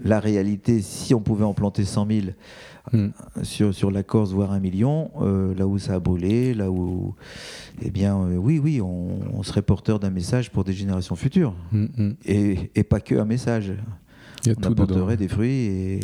[0.03, 2.21] la réalité, si on pouvait en planter 100 000
[2.91, 3.07] Hmm.
[3.43, 7.15] sur, sur la Corse, voire un million, euh, là où ça a brûlé, là où.
[7.81, 11.55] Eh bien, euh, oui, oui, on, on serait porteur d'un message pour des générations futures.
[11.71, 12.11] Hmm, hmm.
[12.25, 13.71] Et, et pas que un message
[14.45, 14.84] Il y a on tout dedans.
[14.84, 15.99] apporterait des fruits et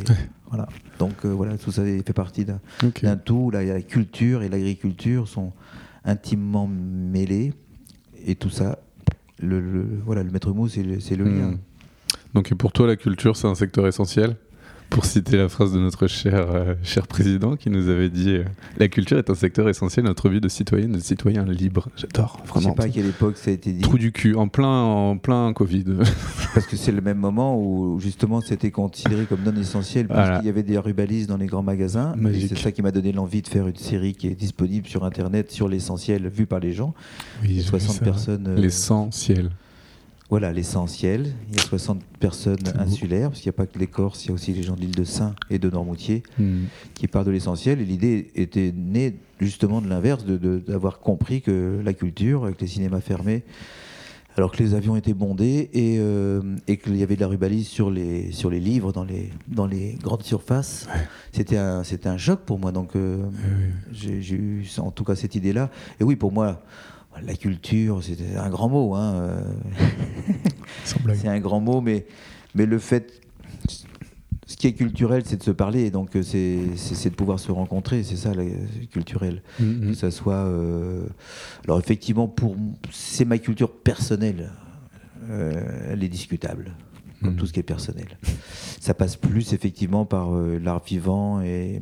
[0.47, 0.69] voilà.
[0.99, 3.51] Donc euh, voilà, tout ça fait partie d'un tout.
[3.51, 5.51] Là, la culture et l'agriculture sont
[6.05, 7.51] intimement mêlés
[8.25, 8.79] et tout ça.
[9.37, 11.55] Le, le- voilà, le maître mot, c'est le, lien.
[12.33, 14.37] Donc et pour toi, la culture, c'est un secteur essentiel?
[14.89, 18.43] Pour citer la phrase de notre cher, euh, cher président qui nous avait dit euh,
[18.79, 21.89] La culture est un secteur essentiel à notre vie de citoyenne et de citoyen libre.
[21.95, 22.69] J'adore, Je vraiment.
[22.69, 25.17] sais pas à quelle époque ça a été dit, Trou du cul, en plein, en
[25.17, 25.85] plein Covid.
[26.55, 30.43] parce que c'est le même moment où justement c'était considéré comme non essentiel, puisqu'il Voilà.
[30.43, 32.15] y avait des rubalistes dans les grands magasins.
[32.49, 35.51] C'est ça qui m'a donné l'envie de faire une série qui est disponible sur Internet
[35.51, 36.93] sur l'essentiel vu par les gens.
[37.43, 38.03] oui, vu 60 ça.
[38.03, 38.47] personnes.
[38.47, 39.51] euh, L'essentiel.
[40.29, 41.33] Voilà, l'essentiel.
[41.49, 44.27] Il y a 60 personnes insulaires, parce qu'il n'y a pas que les Corses, il
[44.27, 46.65] y a aussi les gens de l'île de Saint et de Normoutier Hmm.
[46.93, 47.81] qui parlent de l'essentiel.
[47.81, 52.61] Et l'idée était née justement de l'inverse, de- de- d'avoir compris que la culture, avec
[52.61, 53.43] les cinémas fermés,
[54.37, 57.67] alors que les avions étaient bondés et, euh, et qu'il y avait de la rubalise
[57.67, 60.87] sur les, sur les livres dans les, dans les grandes surfaces,
[61.33, 62.71] c'était un, c'était un choc pour moi.
[62.71, 63.25] Donc euh,
[63.91, 65.69] j'ai j'ai eu en tout cas cette idée-là.
[65.99, 66.61] Et oui, pour moi,
[67.25, 68.95] la culture, c'était un grand mot.
[68.95, 69.53] hein, euh,
[71.15, 72.05] c'est un grand mot, mais,
[72.55, 73.21] mais le fait.
[74.47, 77.39] Ce qui est culturel, c'est de se parler, donc euh, c'est c'est- c'est de pouvoir
[77.39, 78.47] se rencontrer, c'est ça, le
[78.91, 79.43] culturel.
[79.59, 80.33] Hmm, Que ça soit.
[80.33, 81.05] euh,
[81.65, 82.55] Alors, effectivement, pour
[82.91, 84.49] c'est ma culture personnelle,
[85.29, 86.71] euh, elle est discutable,
[87.21, 87.35] comme Mhm.
[87.37, 88.07] tout ce qui est personnel.
[88.79, 91.79] Ça passe plus, effectivement, par euh, l'art vivant et,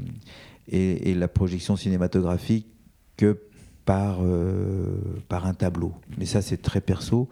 [0.70, 2.68] et, et la projection cinématographique
[3.16, 3.40] que
[3.88, 4.98] par, euh,
[5.30, 5.94] par un tableau.
[6.20, 7.28] Mais ça, c'est très perso.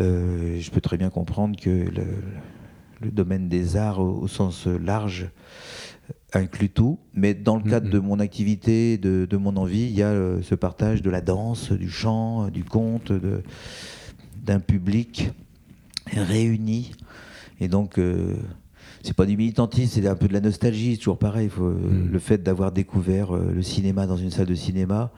[0.00, 2.04] Euh, je peux très bien comprendre que le,
[3.02, 5.28] le domaine des arts au, au sens large
[6.32, 7.92] inclut tout, mais dans le cadre Mhm.
[7.92, 11.20] de mon activité, de, de mon envie, il y a euh, ce partage de la
[11.20, 13.12] danse, du chant, du conte,
[14.42, 15.30] d'un public
[16.12, 16.92] réuni.
[17.60, 18.34] Et donc, euh,
[19.02, 21.48] c'est pas du militantisme, c'est un peu de la nostalgie, c'est toujours pareil.
[21.50, 22.10] faut- Mhm.
[22.12, 25.10] Le fait d'avoir découvert euh, le cinéma dans une salle de cinéma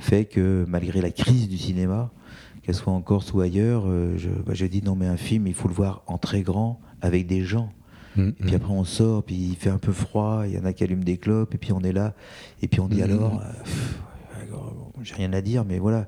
[0.00, 2.10] fait que malgré la crise du cinéma,
[2.62, 5.46] qu'elle soit en Corse ou ailleurs, euh, je, bah, je dis non mais un film,
[5.46, 7.72] il faut le voir en très grand, avec des gens.
[8.16, 10.64] hmm, Et puis après on sort, puis il fait un peu froid, il y en
[10.64, 12.14] a qui allument des clopes, et puis on est là,
[12.62, 13.02] et puis on dit Mhm.
[13.04, 13.52] alors, euh,
[15.02, 16.06] j'ai rien à dire, mais voilà.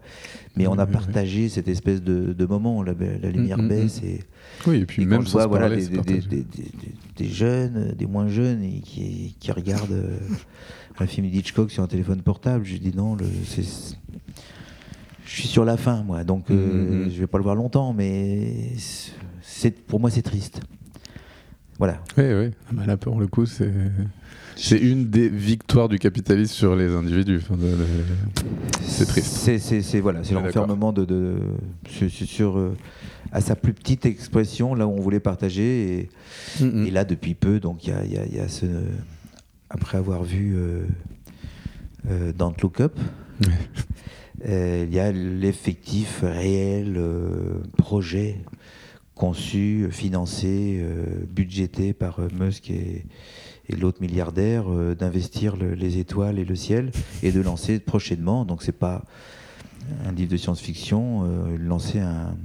[0.57, 4.21] Mais on a partagé cette espèce de, de moment, la, la lumière baisse, et,
[4.69, 5.69] Oui, et puis et quand même je sans vois se voilà,
[7.17, 10.19] des, jeunes, des moins jeunes, et qui, qui regardent euh,
[10.99, 13.25] un film d'Hitchcock sur un téléphone portable, je dis non, le,
[15.27, 17.11] je suis sur la fin, moi, donc euh, Mhm.
[17.11, 18.73] je vais pas le voir longtemps, mais
[19.87, 20.61] pour moi c'est triste.
[21.79, 22.01] Voilà.
[22.17, 22.51] Oui, oui.
[22.79, 23.73] Ah là, pour le coup, c'est.
[24.55, 27.39] C'est une des victoires du capitalisme sur les individus.
[27.43, 27.77] Enfin, de- de-
[28.83, 29.27] C'est triste.
[29.83, 31.05] C'est, voilà, c'est l'enfermement de,
[31.89, 32.77] sur- euh,
[33.33, 35.99] à sa plus petite expression, là où on voulait partager.
[35.99, 38.39] Et, Mm, et là, depuis peu, donc il y a, il y a- il y
[38.39, 38.67] a ce.
[39.75, 40.87] Après avoir vu euh,
[42.09, 42.97] euh, Don't Look Up,
[43.45, 43.49] Ouais.
[44.47, 48.37] euh, il y a l'effectif réel, euh, projet
[49.17, 50.85] conçu, financé,
[51.29, 53.05] budgété par Musk et,
[53.69, 54.65] et l'autre milliardaire
[54.97, 56.91] d'investir le- les étoiles et le ciel
[57.25, 59.05] et de lancer prochainement, donc c'est pas
[60.07, 62.37] un livre de science-fiction, euh, lancer un,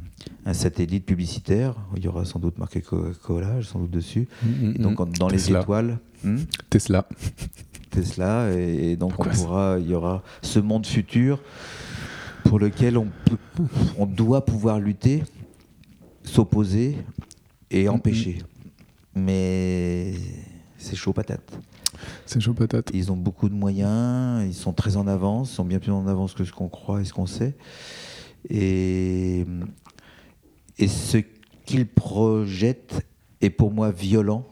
[0.45, 1.75] un satellite publicitaire.
[1.97, 4.27] Il y aura sans doute marqué Coca-Cola, sans doute dessus.
[4.43, 6.37] Mm, Et donc en- dans les étoiles, hmm,
[6.69, 7.07] Tesla.
[7.91, 11.41] Tesla, et, et donc Pourquoi on ça pourra, il y aura ce monde futur
[12.43, 13.63] pour lequel on, peut-
[13.97, 15.23] on doit pouvoir lutter,
[16.23, 16.97] s'opposer
[17.71, 18.39] et empêcher.
[19.15, 20.13] Mais
[20.77, 21.51] c'est chaud patate.
[22.25, 22.89] C'est chaud patate.
[22.93, 26.07] Ils ont beaucoup de moyens, ils sont très en avance, ils sont bien plus en
[26.07, 27.55] avance que ce qu'on croit et ce qu'on sait.
[28.49, 29.45] Et,
[30.77, 31.17] et ce
[31.65, 33.05] qu'ils projettent
[33.41, 34.45] est pour moi violent.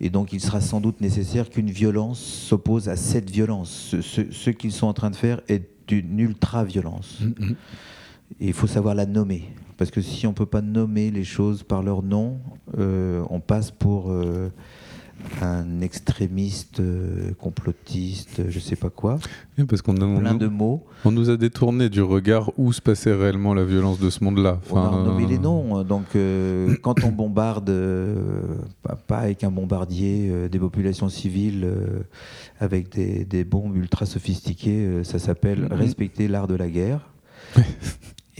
[0.00, 3.70] Et donc il sera sans doute nécessaire qu'une violence s'oppose à cette violence.
[3.70, 7.18] Ce, ce- ce qu'ils sont en train de faire est d'une ultra-violence.
[7.20, 7.56] Mm, mm.
[8.40, 9.50] Et il faut savoir la nommer.
[9.76, 12.38] Parce que si on ne peut pas nommer les choses par leur nom,
[12.78, 14.50] euh, on passe pour euh,
[15.42, 19.18] un extrémiste, euh, complotiste, je sais pas quoi.
[19.58, 20.84] Oui, Parce qu'on on Plein nous, de mots.
[21.04, 24.60] on nous a détourné du regard où se passait réellement la violence de ce monde-là.
[24.70, 25.82] On a Enfin, nommé les noms.
[25.82, 28.14] Donc, euh, quand on bombarde, euh,
[29.06, 32.00] pas, avec un bombardier, euh, des populations civiles euh,
[32.58, 35.72] avec des, des bombes ultra sophistiquées, euh, ça s'appelle Mhm.
[35.72, 37.10] respecter l'art de la guerre.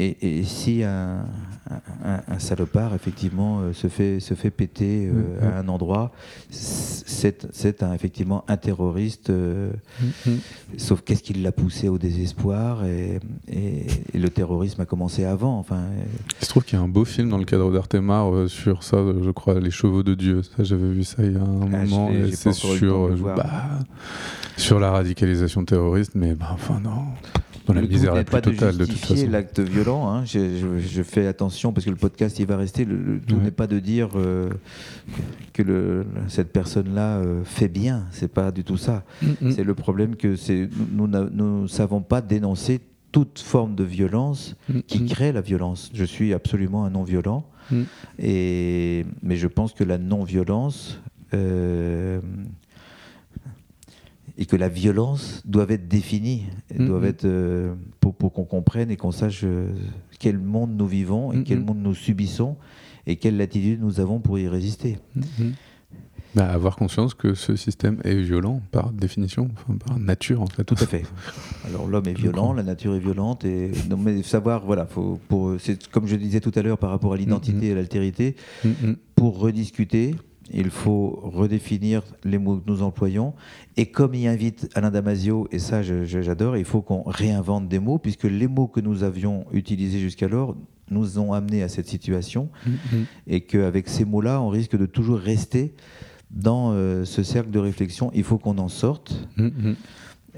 [0.03, 1.27] Et, et si un,
[2.05, 5.47] un- un salopard, effectivement, euh, se, fait, se fait péter euh, Mhm.
[5.53, 6.11] à un endroit,
[6.49, 9.29] c'est c'est un, effectivement un terroriste.
[9.29, 9.71] euh,
[10.01, 10.39] Mm, mm.
[10.79, 15.59] Sauf qu'est-ce qui l'a poussé au désespoir et, et- et le terrorisme a commencé avant.
[15.59, 15.83] Enfin,
[16.41, 18.83] Il se trouve qu'il y a un beau film dans le cadre d'Artemar euh, sur
[18.83, 20.43] ça, je crois, Les Chevaux de Dieu.
[20.43, 22.11] Ça, j'avais vu ça il y a un Ah, moment.
[22.33, 23.51] C'est sur, bah,
[24.57, 27.05] sur la radicalisation terroriste, mais bah, enfin, non.
[27.75, 29.31] Dans la misère la pas plus de totale, de toute justifier façon.
[29.31, 30.09] l'acte violent.
[30.11, 30.25] hein.
[30.25, 32.85] Je, je- je fais attention parce que le podcast il va rester.
[32.85, 33.43] Le, le tout Ouais.
[33.45, 34.51] n'est pas de dire euh,
[35.53, 38.05] que le- cette personne-là euh, fait bien.
[38.13, 39.05] C'est pas du tout ça.
[39.51, 42.81] C'est le problème que c'est nous nous savons pas dénoncer
[43.13, 44.55] toute forme de violence
[44.87, 45.91] qui crée la violence.
[45.95, 47.45] Je suis absolument un non-violent.
[47.73, 47.83] Mm.
[48.21, 51.01] Et, mais je pense que la non-violence
[51.35, 52.21] euh,
[54.41, 58.97] et que la violence doit être définie, doivent être euh, pour, pour qu'on comprenne et
[58.97, 59.69] qu'on sache euh,
[60.19, 62.57] quel monde nous vivons et quel monde nous subissons
[63.07, 64.99] et quelle attitude nous avons pour y résister.
[66.35, 70.65] Bah, avoir conscience que ce système est violent par définition, enfin, par nature en fait.
[70.65, 71.05] Tout à fait.
[71.67, 75.57] Alors l'homme est violent, la nature est violente et non, mais savoir voilà, faut pour
[75.59, 78.37] c'est comme je disais tout à l'heure par rapport à l'identité et à l'altérité,
[79.17, 80.15] pour rediscuter,
[80.53, 83.35] il faut redéfinir les mots que nous employons.
[83.77, 87.99] Et comme y invite Alain Damasio, et ça j'adore, il faut qu'on réinvente des mots,
[87.99, 90.57] puisque les mots que nous avions utilisés jusqu'alors
[90.91, 93.05] nous ont amenés à cette situation, Mhm.
[93.29, 95.73] et qu'avec ces mots-là, on risque de toujours rester
[96.33, 98.11] dans euh, ce cercle de réflexion.
[98.15, 99.77] Il faut qu'on en sorte, Mhm.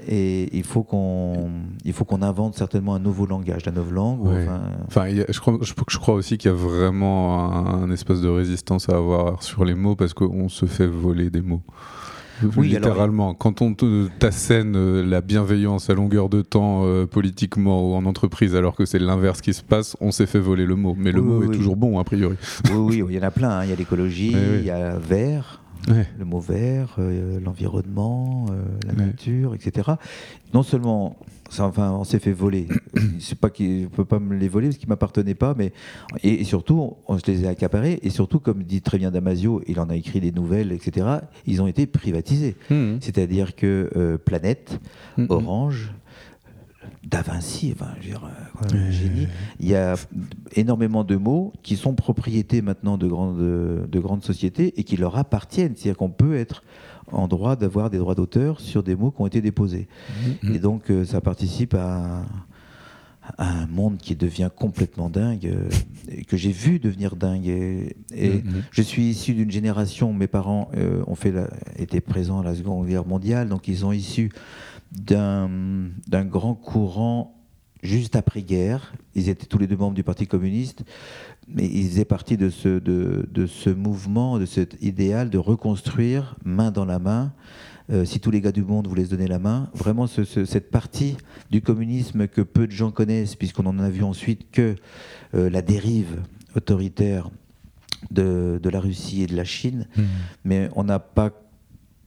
[0.07, 1.49] Et il faut qu'on
[1.85, 4.27] il faut qu'on invente certainement un nouveau langage, la nouvelle langue.
[4.27, 7.53] enfin, Enfin, il y a- je, crois, je, je crois aussi qu'il y a vraiment
[7.55, 11.29] un, un espèce de résistance à avoir sur les mots parce qu'on se fait voler
[11.29, 11.61] des mots.
[12.57, 13.75] Oui, alors- Littéralement, quand on
[14.19, 18.85] t'assène euh, la bienveillance à longueur de temps euh, politiquement ou en entreprise, alors que
[18.85, 20.95] c'est l'inverse qui se passe, on s'est fait voler le mot.
[20.97, 22.35] Mais le Oui, mot oui, est toujours bon, a priori.
[22.71, 23.51] oui, oui, il y en a plein.
[23.51, 23.63] hein.
[23.63, 26.07] Il y a l'écologie, il y a vert, Ouais.
[26.17, 29.05] le mot vert, euh, l'environnement, euh, la Ouais.
[29.07, 29.91] nature, etc.
[30.53, 31.17] Non seulement,
[31.49, 32.67] ça, enfin, on s'est fait voler.
[33.19, 35.73] C'est pas qu'il peut pas me les voler parce qu'ils m'appartenaient pas, mais
[36.23, 37.99] et, et surtout, on se les a accaparés.
[38.03, 41.05] Et surtout, comme dit très bien Damasio, il en a écrit des nouvelles, etc.
[41.45, 42.55] Ils ont été privatisés.
[42.69, 42.99] Mhm.
[43.01, 44.79] C'est-à-dire que euh, Planète,
[45.17, 45.27] Mhm.
[45.29, 45.93] Orange,
[47.03, 48.91] Da Vinci, enfin, je veux dire, euh, Ouais.
[48.91, 49.27] génie.
[49.59, 49.95] Il y a
[50.55, 53.37] énormément de mots qui sont propriétés maintenant de grandes,
[53.89, 55.73] de grandes sociétés et qui leur appartiennent.
[55.75, 56.63] C'est-à-dire qu'on peut être
[57.11, 59.87] en droit d'avoir des droits d'auteur sur des mots qui ont été déposés.
[60.43, 60.55] Mhm.
[60.55, 62.23] Et donc, euh, ça participe à,
[63.37, 65.69] à un monde qui devient complètement dingue, euh,
[66.09, 67.47] et que j'ai vu devenir dingue.
[67.47, 68.63] Et, et Mhm.
[68.71, 72.55] je suis issu d'une génération, mes parents euh, ont fait la- étaient présents à la
[72.55, 74.29] Seconde Guerre mondiale, donc ils sont issus
[74.93, 77.35] d'un grand courant
[77.81, 78.93] juste après-guerre.
[79.15, 80.83] Ils étaient tous les deux membres du Parti communiste,
[81.47, 86.35] mais ils faisaient partie de ce, de, de ce mouvement, de cet idéal de reconstruire
[86.45, 87.33] main dans la main.
[87.91, 90.45] euh, si tous les gars du monde voulaient se donner la main, vraiment ce- ce-
[90.45, 91.17] cette partie
[91.51, 94.75] du communisme que peu de gens connaissent, puisqu'on en a vu ensuite que
[95.35, 96.21] euh, la dérive
[96.55, 97.29] autoritaire
[98.09, 100.05] de, de la Russie et de la Chine, Mhm.
[100.45, 101.31] mais on n'a pas,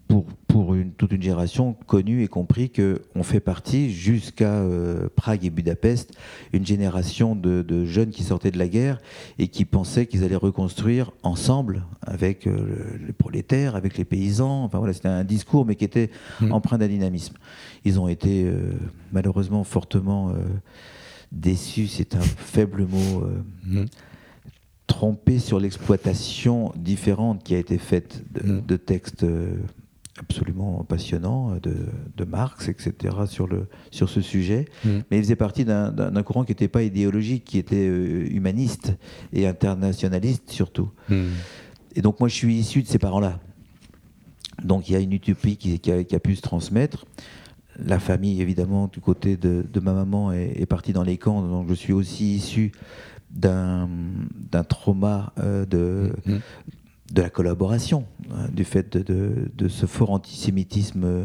[0.09, 5.45] pour, pour une, toute une génération, connu et compris qu'on fait partie, jusqu'à euh, Prague
[5.45, 6.17] et Budapest,
[6.53, 9.01] une génération de, de jeunes qui sortaient de la guerre
[9.39, 12.57] et qui pensaient qu'ils allaient reconstruire ensemble avec euh,
[13.01, 14.63] le- les prolétaires, avec les paysans.
[14.65, 16.53] Enfin voilà, c'était un discours, mais qui était Mhm.
[16.53, 17.35] empreint d'un dynamisme.
[17.85, 18.73] Ils ont été euh,
[19.13, 20.33] malheureusement fortement
[21.33, 23.25] déçus, c'est un faible mot.
[23.67, 23.87] Mhm.
[24.87, 28.61] trompé sur l'exploitation différente qui a été faite de, Mm.
[28.67, 29.25] de textes
[30.19, 31.75] absolument passionnants euh, de,
[32.17, 34.65] de Marx, etc., sur, le, sur ce sujet.
[34.85, 35.03] Mhm.
[35.11, 38.97] Mais il faisait partie d'un- courant qui n'était pas idéologique, qui était euh, humaniste
[39.33, 40.91] et internationaliste surtout.
[41.09, 41.31] Mhm.
[41.95, 43.41] Et donc moi, je suis issu de ces parents-là.
[44.63, 47.05] Donc il y a une utopie qui, qui a, qui a pu se transmettre.
[47.79, 51.43] La famille, évidemment, du côté de, de ma maman, est, est partie dans les camps.
[51.43, 52.73] Donc je suis aussi issu
[53.31, 53.89] d'un
[54.69, 56.41] trauma euh, de, Mhm.
[57.13, 61.25] De la collaboration, hein, du fait de, de- de ce fort antisémitisme euh,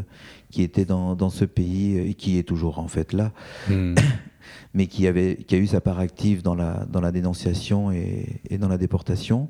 [0.50, 3.32] qui était dans, dans ce pays euh, et qui est toujours en fait là,
[3.68, 3.94] Mhm.
[4.74, 8.40] mais qui, avait, qui a eu sa part active dans la, dans la dénonciation et,
[8.48, 9.48] et dans la déportation.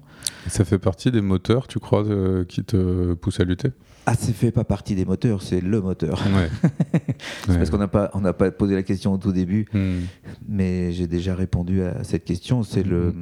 [0.49, 3.69] Ça fait partie des moteurs, tu crois, euh, qui te poussent à lutter?
[4.07, 6.21] Ah, ça fait pas partie des moteurs, c'est le moteur.
[6.35, 6.71] Ouais.
[7.47, 10.01] C'est parce qu'on n'a pas, on n'a pas posé la question au tout début, Mhm.
[10.49, 12.63] mais j'ai déjà répondu à cette question.
[12.65, 13.15] C'est le,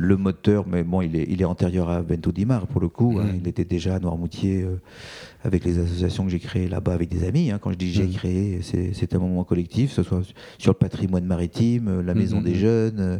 [0.00, 3.18] le moteur, mais bon, il est, il est antérieur à Bento Dimar pour le coup.
[3.20, 3.26] hein.
[3.32, 3.40] Mhm.
[3.42, 4.76] Il était déjà à Noirmoutier euh,
[5.42, 7.50] avec les associations que j'ai créées là-bas avec des amis.
[7.50, 7.58] hein.
[7.60, 8.12] Quand je dis j'ai Mhm.
[8.12, 10.22] créé, c'est un moment collectif, que ce soit
[10.58, 12.44] sur le patrimoine maritime, euh, la maison Mhm.
[12.44, 13.00] des jeunes.
[13.00, 13.18] euh,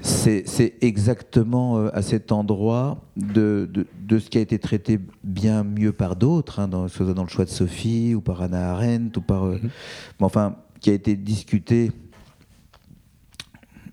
[0.00, 5.92] c'est exactement à cet endroit de, de, de ce qui a été traité bien mieux
[5.92, 8.72] par d'autres, hein, dans, que ce soit dans le choix de Sophie ou par Anna
[8.72, 9.70] Arendt, ou par, euh, mais
[10.26, 11.92] enfin, qui a été discuté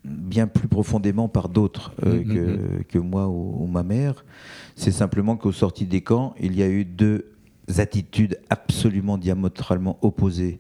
[0.10, 4.26] bien plus profondément par d'autres euh, Mhm, que, que moi ou, ou ma mère.
[4.76, 7.26] C'est simplement qu'au sorti des camps, il y a eu deux
[7.78, 10.60] attitudes absolument diamétralement opposées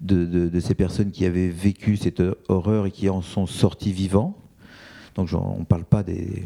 [0.00, 3.92] de, de- de ces personnes qui avaient vécu cette horreur et qui en sont sortis
[3.92, 4.36] vivants.
[5.14, 6.42] Donc on ne parle pas des,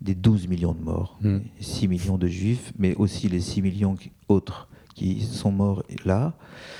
[0.00, 1.38] des 12 millions de morts, Mm.
[1.60, 3.96] 6 millions de juifs, mais aussi les 6 millions
[4.28, 6.32] autres qui sont morts là.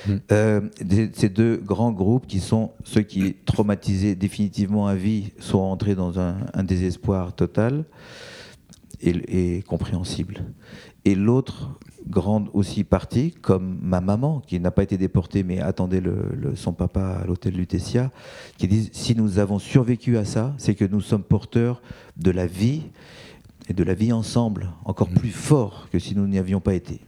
[0.07, 0.11] Mm.
[0.31, 5.59] Euh, des- ces deux grands groupes qui sont ceux qui, traumatisés définitivement à vie, sont
[5.59, 7.85] entrés dans un, un désespoir total
[9.01, 10.43] et, et compréhensible.
[11.05, 16.01] Et l'autre grande aussi partie, comme ma maman, qui n'a pas été déportée mais attendait
[16.01, 18.11] le, son papa à l'hôtel Lutetia,
[18.57, 21.81] qui disent si nous avons survécu à ça, c'est que nous sommes porteurs
[22.17, 22.81] de la vie
[23.69, 27.01] et de la vie ensemble, encore plus fort que si nous n'y avions pas été.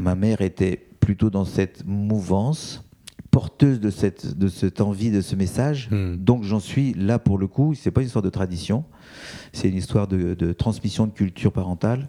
[0.00, 2.82] Ma mère était plutôt dans cette mouvance,
[3.30, 5.90] porteuse de cette, de cette envie, de ce message.
[5.90, 6.16] Hmm.
[6.16, 7.74] Donc j'en suis là pour le coup.
[7.74, 8.86] C'est pas une histoire de tradition,
[9.52, 12.08] c'est une histoire de, de transmission de culture parentale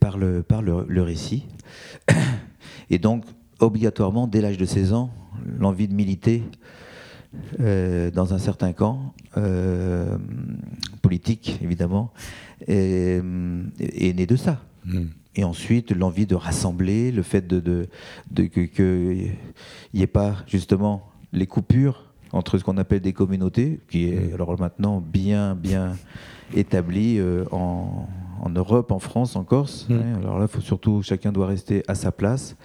[0.00, 1.46] par le, par le, récit.
[2.90, 3.24] Et donc,
[3.58, 5.10] obligatoirement, dès l'âge de 16 ans,
[5.58, 6.42] l'envie de militer
[7.58, 10.18] euh, dans un certain camp, euh,
[11.00, 12.12] politique évidemment,
[12.66, 13.22] est,
[13.78, 14.62] est, né de ça.
[14.84, 15.06] Hmm.
[15.34, 17.88] Et ensuite, l'envie de rassembler, le fait de, de,
[18.30, 19.32] de qu'il
[19.94, 24.34] n'y ait pas justement les coupures entre ce qu'on appelle des communautés, qui est hmm.
[24.34, 25.96] alors maintenant bien, bien
[26.54, 28.08] établi euh, en,
[28.40, 29.86] en Europe, en France, en Corse.
[29.88, 29.94] Mm.
[29.94, 30.18] Hein.
[30.18, 32.56] alors là, faut surtout, chacun doit rester à sa place.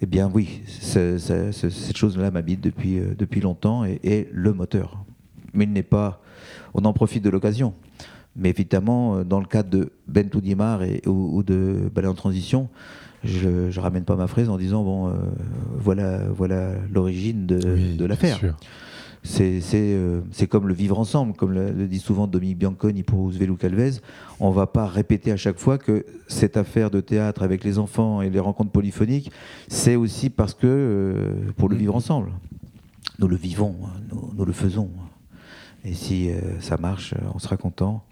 [0.00, 5.04] Eh bien oui, cette chose-là m'habite depuis, euh, depuis longtemps et est le moteur.
[5.54, 6.20] Mais il n'est pas...
[6.74, 7.74] On en profite de l'occasion.
[8.36, 12.68] Mais évidemment, euh, dans le cadre de Ben Toudimar et, ou, de Ballet en transition,
[13.24, 15.12] je ne ramène pas ma fraise en disant, bon, euh,
[15.76, 18.40] voilà, voilà l'origine de, de l'affaire.
[19.40, 23.92] Euh, c'est comme le vivre ensemble, comme le, dit souvent Dominique Bianconi pour Ouzvelou Calvez.
[24.40, 27.78] On ne va pas répéter à chaque fois que cette affaire de théâtre avec les
[27.78, 29.30] enfants et les rencontres polyphoniques,
[29.68, 32.30] c'est aussi parce que euh, pour le vivre ensemble.
[33.18, 34.90] Nous le vivons, hein, nous, le faisons.
[35.84, 38.04] Et si euh, ça marche, on sera content.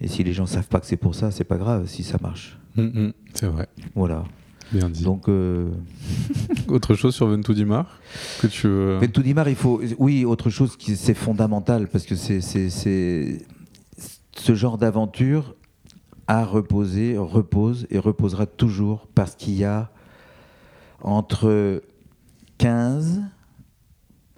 [0.00, 2.02] Et si les gens ne savent pas que c'est pour ça, c'est pas grave si
[2.02, 2.58] ça marche.
[2.76, 3.68] Hum, hum, c'est vrai.
[3.94, 4.24] Voilà.
[4.72, 5.02] Bien dit.
[5.02, 5.68] Donc, euh,
[6.68, 7.98] autre chose sur Ventoux Dimar
[8.40, 9.00] que tu veux...
[9.02, 15.56] Il faut, oui, autre chose qui c'est fondamental parce que c'est ce genre d'aventure
[16.28, 19.90] a reposé, repose et reposera toujours parce qu'il y a
[21.02, 21.82] entre
[22.58, 23.22] 15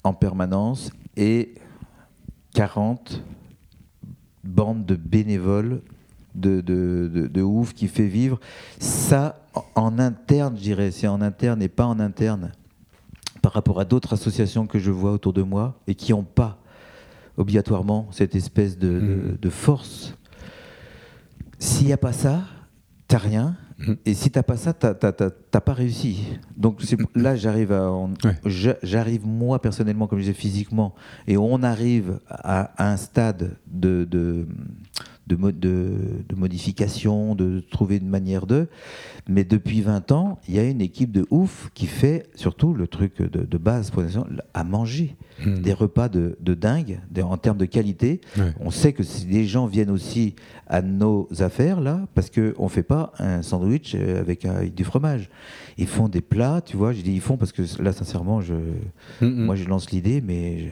[0.02, 1.54] en permanence et
[2.55, 3.22] 40
[4.44, 5.82] bandes de bénévoles
[6.34, 8.40] de, de, de, ouf qui fait vivre.
[8.78, 12.53] Ça, en interne, je dirais, c'est en interne et pas en interne,
[13.42, 16.59] par rapport à d'autres associations que je vois autour de moi et qui n'ont pas
[17.36, 19.50] obligatoirement cette espèce de, de hmm.
[19.50, 20.14] force.
[21.59, 22.42] S'il n'y a pas ça,
[23.09, 23.57] t'as rien.
[24.05, 26.24] Et si t'as pas ça, t'as pas réussi.
[26.57, 26.80] Donc
[27.14, 27.91] là, j'arrive à,
[28.83, 30.95] j'arrive moi personnellement, comme je disais physiquement,
[31.26, 34.47] et on arrive à, un stade de, de
[35.35, 35.91] de, de,
[36.28, 38.68] de modification, de trouver une manière de.
[39.28, 42.89] Mais depuis 20 ans, il y a une équipe de ouf qui fait surtout le
[42.89, 43.93] truc de, base,
[44.53, 45.14] à manger.
[45.45, 45.61] Hmm.
[45.61, 48.20] Des repas de, dingue, en termes de qualité.
[48.61, 50.35] On sait que si les gens viennent aussi
[50.66, 55.28] à nos affaires, là, parce qu'on ne fait pas un sandwich euh, avec, du fromage.
[55.76, 56.93] Ils font des plats, tu vois.
[56.93, 59.45] Je dis ils font parce que là, sincèrement, je, hmm, hmm.
[59.45, 60.70] moi, je lance l'idée, mais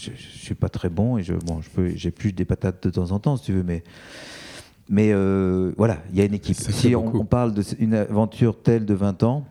[0.00, 2.82] je, ne suis pas très bon et je, bon, je peux, j'ai plus des patates
[2.84, 3.82] de temps en temps, si tu veux, mais.
[4.92, 6.56] Mais euh, voilà, il y a une équipe.
[6.56, 9.46] Si on, parle d'une aventure telle de 20 ans,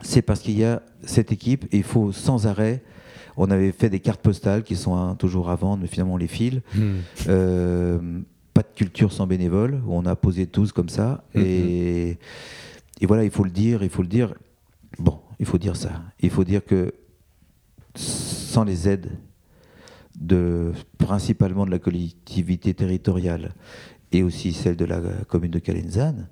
[0.00, 2.82] c'est parce qu'il y a cette équipe et il faut sans arrêt.
[3.36, 6.18] On avait fait des cartes postales qui sont hein, toujours à vendre, mais finalement on
[6.18, 6.62] les file.
[6.74, 7.00] Hmm.
[7.28, 8.20] Euh,
[8.54, 11.22] pas de culture sans bénévoles, où on a posé tous comme ça.
[11.34, 13.02] Hmm, et, hmm.
[13.02, 14.32] et, voilà, il faut le dire, il faut le dire.
[14.98, 16.02] Bon, il faut dire ça.
[16.20, 16.94] Il faut dire que
[17.94, 19.10] sans les aides
[20.22, 23.52] de, principalement de la collectivité territoriale
[24.12, 26.28] et aussi celle de la commune de Calenzane,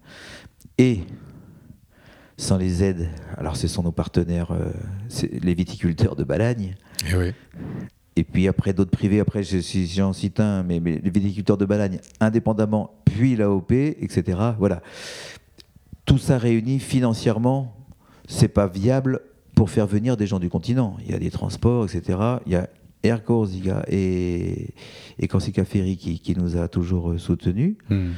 [0.79, 1.01] et
[2.37, 4.71] sans les aides, alors ce sont nos partenaires, euh,
[5.31, 6.77] les viticulteurs de Balagne,
[7.07, 7.35] et, eh
[8.17, 12.01] et puis après d'autres privés, après j'en cite un, mais, mais, les viticulteurs de Balagne
[12.21, 14.39] indépendamment, puis l'AOP, etc.
[14.59, 14.83] Voilà.
[16.05, 17.75] Tout ça réuni financièrement,
[18.29, 19.21] c'est pas viable
[19.55, 20.97] pour faire venir des gens du continent.
[21.05, 22.19] Il y a des transports, etc.
[22.47, 22.69] Il y a
[23.03, 24.75] Air Corsica et,
[25.19, 27.77] et Corsica Ferry qui, nous a toujours euh, soutenus.
[27.89, 28.11] Hmm.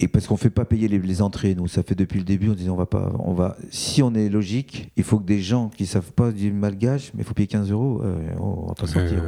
[0.00, 2.50] Et parce qu'on ne fait pas payer les, entrées, nous, ça fait depuis le début,
[2.50, 5.40] on dit on va pas, on va, si on est logique, il faut que des
[5.40, 8.66] gens qui ne savent pas du malgache, mais il faut payer 15 euros, euh, on
[8.68, 9.24] va pas sortir.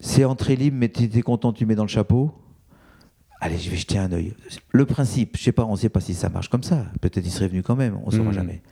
[0.00, 2.32] C'est entrée libre, mais tu es content, tu mets dans le chapeau.
[3.40, 4.34] Allez, je vais jeter un œil.
[4.70, 6.86] Le principe, je sais pas, on ne sait pas si ça marche comme ça.
[7.00, 8.34] Peut-être il serait venu quand même, on ne saura hmm.
[8.34, 8.62] jamais.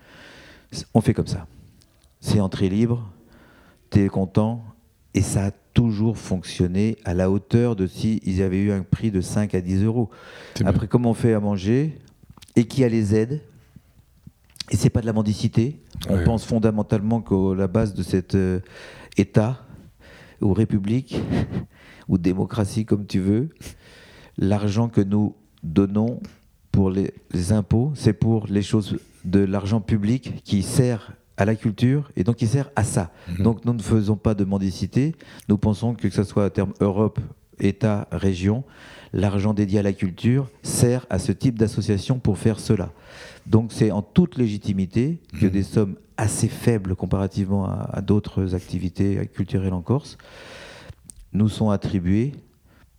[0.94, 1.46] On fait comme ça.
[2.20, 3.12] C'est entrée libre,
[3.94, 4.64] es content.
[5.14, 9.10] Et ça a toujours fonctionné à la hauteur de si ils avaient eu un prix
[9.10, 10.10] de 5 à 10 euros.
[10.64, 11.98] Après, comment on fait à manger
[12.56, 13.40] et qui a les aides?
[14.70, 15.80] Et c'est pas de la mendicité.
[16.08, 18.60] On pense fondamentalement qu'à la base de cet euh,
[19.16, 19.64] État
[20.40, 21.20] ou République
[22.08, 23.48] ou démocratie comme tu veux,
[24.38, 26.20] l'argent que nous donnons
[26.70, 31.54] pour les, les impôts, c'est pour les choses de l'argent public qui sert à la
[31.56, 33.10] culture et donc qui sert à ça.
[33.28, 33.42] Mhm.
[33.44, 35.14] Donc nous ne faisons pas de mendicité.
[35.48, 37.18] Nous pensons que que ce soit à terme Europe,
[37.58, 38.64] État, région,
[39.12, 42.90] l'argent dédié à la culture sert à ce type d'association pour faire cela.
[43.46, 45.52] Donc c'est en toute légitimité que Mhm.
[45.52, 50.18] des sommes assez faibles comparativement à, à d'autres activités culturelles en Corse
[51.32, 52.32] nous sont attribuées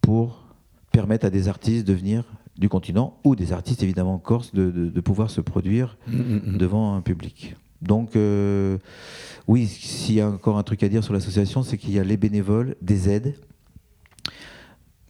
[0.01, 0.45] pour
[0.91, 2.23] permettre à des artistes de venir
[2.57, 6.57] du continent ou des artistes évidemment corse de, de- de pouvoir se produire Mhm.
[6.57, 7.55] devant un public.
[7.82, 8.77] Donc, euh,
[9.47, 12.03] oui, s'il y a encore un truc à dire sur l'association, c'est qu'il y a
[12.03, 13.36] les bénévoles, des aides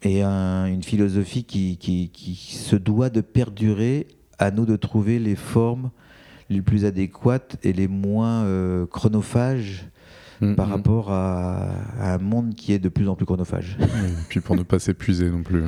[0.03, 4.07] et un- une philosophie qui, qui- qui se doit de perdurer.
[4.39, 5.91] À nous de trouver les formes
[6.49, 9.85] les plus adéquates et les moins euh, chronophages
[10.41, 10.55] Mhm.
[10.55, 11.69] par rapport à,
[11.99, 13.77] à un monde qui est de plus en plus chronophage.
[13.79, 15.65] Oui, Puis pour ne pas s'épuiser non plus.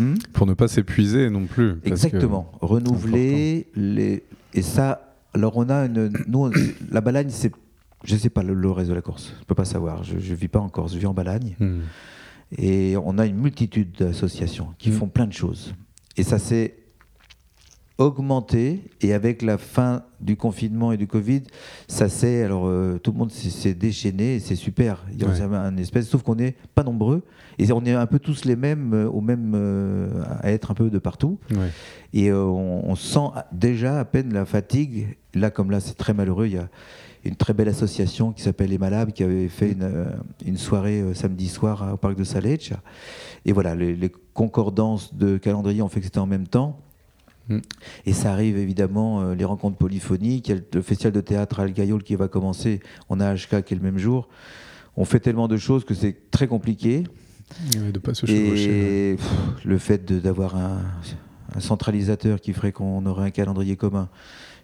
[0.00, 0.14] Hmm?
[0.32, 1.76] Pour ne pas s'épuiser non plus.
[1.84, 2.50] Exactement.
[2.60, 5.15] Renouveler les et ça.
[5.36, 6.50] Alors on a une nous
[6.90, 7.52] la Balagne c'est
[8.04, 9.32] je sais pas le, le reste de la Corse.
[9.40, 10.02] Je peux pas savoir.
[10.04, 10.92] Je, je vis pas en Corse.
[10.94, 11.80] Je vis en Balagne Mhm.
[12.58, 14.92] et on a une multitude d'associations qui Mm.
[14.94, 15.74] font plein de choses.
[16.16, 16.76] Et ça s'est
[17.98, 21.42] augmenté et avec la fin du confinement et du Covid,
[21.88, 25.04] ça s'est alors euh, tout le monde s'est- déchaîné c'est super.
[25.12, 25.40] Il y a Ouais.
[25.56, 27.22] un espèce sauf qu'on n'est pas nombreux
[27.58, 30.08] et on est un peu tous les mêmes euh, au même euh,
[30.42, 31.38] à être un peu de partout.
[31.52, 31.70] Ouais.
[32.12, 35.16] Et on, on sent déjà à peine la fatigue.
[35.36, 36.46] Là, comme là, c'est très malheureux.
[36.46, 36.68] Il y a
[37.24, 40.06] une très belle association qui s'appelle Les Malabes qui avait fait une, euh,
[40.44, 42.72] une soirée euh, samedi soir au parc de Salecce.
[43.44, 46.80] Et voilà, les, les concordances de calendrier ont fait que c'était en même temps.
[47.48, 47.58] Mm.
[48.06, 50.48] Et ça arrive évidemment, euh, les rencontres polyphoniques.
[50.48, 52.80] Il y a le festival de théâtre à Gaillol qui va commencer.
[53.08, 54.28] On a HK qui est le même jour.
[54.96, 57.04] On fait tellement de choses que c'est très compliqué.
[57.74, 59.10] Ouais, de pas se chevaucher.
[59.12, 59.30] Et pff,
[59.64, 60.80] le fait d'avoir un,
[61.54, 64.08] un centralisateur qui ferait qu'on aurait un calendrier commun,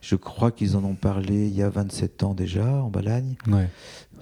[0.02, 3.36] je crois qu'ils en ont parlé il y a 27 ans déjà en Balagne.
[3.48, 3.68] Ouais.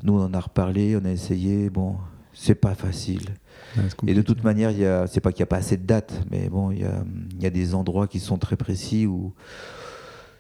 [0.05, 1.69] Nous, on en a reparlé, on a essayé.
[1.71, 1.97] Bon,
[2.33, 3.31] c'est pas facile.
[3.77, 5.85] Ouais, Et de toute manière, il a, c'est pas qu'il n'y a pas assez de
[5.87, 7.03] dates, mais bon, il y a,
[7.37, 9.33] il y a des endroits qui sont très précis où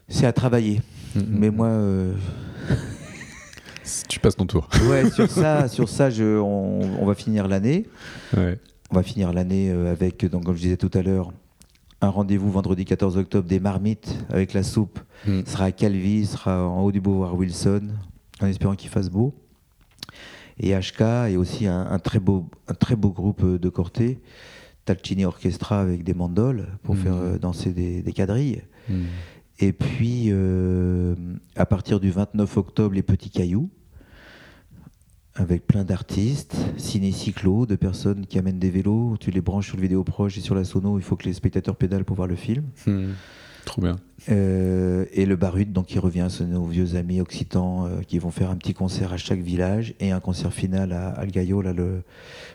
[0.08, 0.82] c'est à travailler.
[1.16, 1.24] Mhm.
[1.28, 2.14] Mais moi, euh,
[4.08, 4.68] Tu passes ton tour.
[4.88, 7.86] ouais, sur ça, sur ça, je, on, on va finir l'année.
[8.36, 8.58] Ouais.
[8.90, 11.32] On va finir l'année euh, avec, donc, comme je disais tout à l'heure,
[12.00, 14.98] un rendez-vous vendredi 14 octobre des marmites avec la soupe.
[15.26, 17.88] Ce sera à Calvi, ce sera en haut du Beauvoir Wilson,
[18.40, 19.34] en espérant qu'il fasse beau.
[20.58, 24.18] Et HK et aussi un, un très beau, un très beau groupe de Corté,
[24.84, 27.00] Talcini Orchestra avec des mandoles pour Mhm.
[27.02, 28.62] faire euh, danser des, des quadrilles.
[28.88, 29.04] Mhm.
[29.60, 31.14] Et puis, euh,
[31.54, 33.68] à partir du 29 octobre, les Petits Cailloux,
[35.40, 39.16] avec plein d'artistes, ciné-cyclo, de personnes qui amènent des vélos.
[39.18, 41.32] Tu les branches sur le vidéo proche et sur la sono, il faut que les
[41.32, 42.64] spectateurs pédalent pour voir le film.
[42.86, 43.14] Mhm.
[43.64, 43.96] Trop bien.
[44.30, 48.30] Euh, et le Barut, donc, qui revient, c'est nos vieux amis occitans euh, qui vont
[48.30, 52.02] faire un petit concert à chaque village et un concert final à Algayo là, le,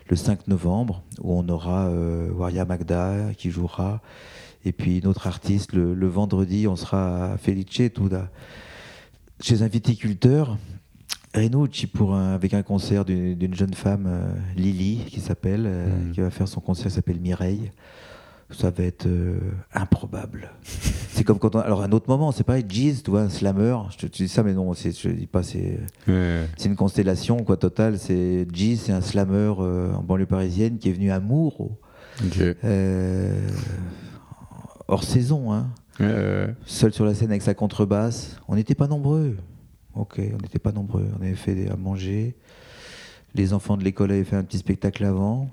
[0.07, 4.01] le 5 novembre, où on aura euh, Waria Magda qui jouera.
[4.63, 7.79] Et puis notre artiste, le, le vendredi, on sera à Felice,
[8.11, 8.29] là,
[9.41, 10.57] chez un viticulteur,
[11.35, 16.11] Renucci, pour un- avec un concert d'une jeune femme, euh, Lily, qui s'appelle, euh, Mhm.
[16.13, 17.71] qui va faire son concert, elle s'appelle Mireille.
[18.51, 19.39] Ça va être euh,
[19.73, 20.51] improbable.
[21.09, 21.59] c'est comme quand on.
[21.59, 23.75] Alors, un autre moment, c'est pareil, Jeez, tu vois, un slammer.
[23.89, 25.79] Je te, dis ça, mais non, je dis pas, c'est.
[26.07, 26.47] Ouais.
[26.55, 27.97] C'est une constellation, quoi, totale.
[27.97, 31.71] C'est Jeez, c'est un slammer en banlieue parisienne qui est venu à Mour,
[32.23, 32.39] Ok.
[32.63, 33.47] euh,
[34.87, 35.67] hors saison, hein,
[35.99, 38.37] Ouais, ouais, seul sur la scène avec sa contrebasse.
[38.47, 39.37] On n'était pas nombreux.
[39.95, 41.07] Ok, on n'était pas nombreux.
[41.17, 42.35] On avait fait à manger.
[43.33, 45.49] Les enfants de l'école avaient fait un petit spectacle avant.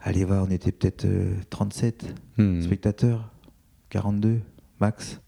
[0.00, 2.02] Allez, va, on était peut-être euh, 37
[2.38, 2.44] ouais.
[2.44, 2.62] Mhm.
[2.62, 3.30] spectateurs.
[3.90, 4.40] 42,
[4.80, 5.20] max.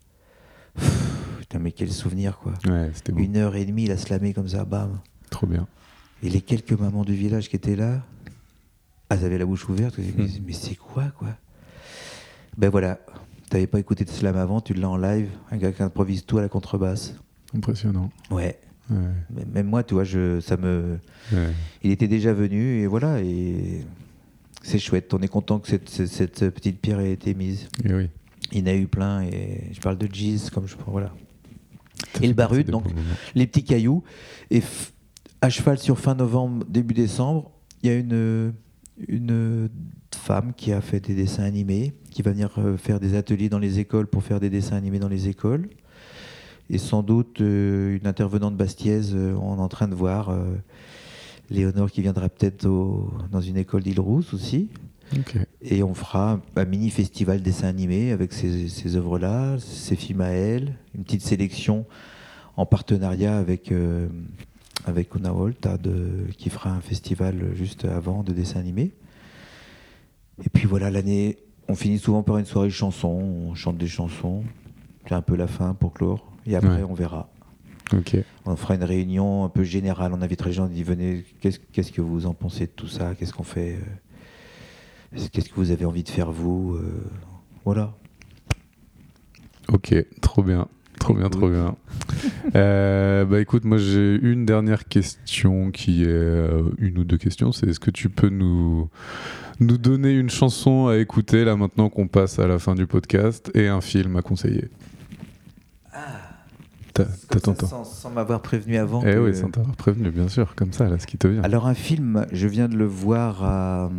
[0.75, 2.55] Pff, putain, mais quel souvenir, quoi.
[2.67, 3.21] Ouais, c'était bon.
[3.21, 5.01] Une heure et demie, il a slamé comme ça, bam.
[5.31, 5.67] Trop bien.
[6.23, 8.03] Et les quelques mamans du village qui étaient là,
[9.11, 9.97] elles avaient la bouche ouverte.
[9.99, 10.29] Mais, Hmm.
[10.47, 11.29] mais c'est quoi, quoi?
[12.57, 12.99] Ben voilà,
[13.51, 16.39] t'avais pas écouté de slam avant, tu l'as en live, un gars qui improvise tout
[16.39, 17.15] à la contrebasse.
[17.55, 18.11] Impressionnant.
[18.31, 18.59] Ouais,
[19.55, 20.99] même moi, tu vois, je, ça me...
[21.33, 21.49] Ouais.
[21.83, 23.83] il était déjà venu, et voilà, et
[24.63, 25.15] c'est chouette.
[25.15, 27.69] On est content que cette, cette- cette petite pierre ait été mise.
[27.85, 28.11] Et oui.
[28.53, 30.75] Il y en a eu plein, et je parle de Jeez, comme je...
[30.87, 31.13] Voilà.
[32.21, 32.85] Et le Barut, donc,
[33.35, 34.03] les petits cailloux.
[34.51, 34.91] Et f-
[35.41, 37.51] à cheval sur fin novembre, début décembre,
[37.83, 38.53] il y a une,
[39.09, 39.69] une
[40.15, 43.59] femme qui a fait des dessins animés, qui va venir euh, faire des ateliers dans
[43.59, 45.69] les écoles pour faire des dessins animés dans les écoles.
[46.71, 50.31] Et sans doute euh, une intervenante bastiaise, euh, on est en train de voir.
[50.31, 50.55] euh,
[51.51, 54.71] Léonore qui viendra peut-être dans une école d'Île-Rousse aussi.
[55.61, 60.29] Et on fera un mini festival dessin animé avec ces, ces œuvres-là, ces films à
[60.31, 61.85] elle, une petite sélection
[62.57, 64.09] en partenariat avec, euh,
[64.87, 68.93] avec Una Volta de, qui fera un festival juste avant de dessin animé.
[70.45, 71.37] Et puis voilà, l'année,
[71.69, 74.43] on finit souvent par une soirée de chansons, on chante des chansons.
[75.07, 76.27] C'est un peu la fin pour clore.
[76.47, 76.87] Et après, Ouais.
[76.89, 77.29] on verra.
[78.47, 80.13] On fera une réunion un peu générale.
[80.15, 82.89] On invitera les gens, on dit venez, qu'est-ce qu'est-ce que vous en pensez de tout
[82.89, 83.15] ça?
[83.15, 83.77] Qu'est-ce qu'on fait
[85.15, 87.05] euh, Qu'est-ce que vous avez envie de faire vous Euh,
[87.65, 87.95] Voilà.
[89.73, 90.67] Ok, trop bien.
[90.99, 91.77] Trop bien, trop bien.
[92.57, 97.53] Euh, bah écoute, moi j'ai une dernière question qui est euh, une ou deux questions.
[97.53, 98.89] C'est est-ce que tu peux nous,
[99.61, 103.51] nous donner une chanson à écouter là maintenant qu'on passe à la fin du podcast
[103.55, 104.69] et un film à conseiller?
[105.91, 105.99] T'as-
[107.67, 109.01] Sans, sans m'avoir prévenu avant.
[109.03, 111.43] Eh que- oui, sans t'avoir prévenu, bien sûr, comme ça, là, ce qui te vient.
[111.43, 113.91] Alors un film, je viens de le voir à,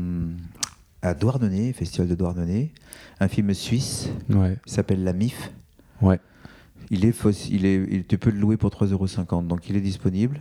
[1.02, 2.74] à Douarnenez, Festival de Douarnenez.
[3.20, 5.52] Un film suisse, Ouais, il s'appelle La MIF.
[6.02, 6.20] ouais.
[6.92, 9.82] Il est, fausse- il est, il, tu peux le louer pour 3,50€, donc il est
[9.82, 10.40] disponible.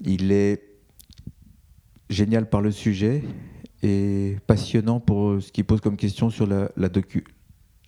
[0.00, 0.62] Il est
[2.08, 3.22] génial par le sujet
[3.82, 7.24] et passionnant pour ce qu'il pose comme question sur la, la docu,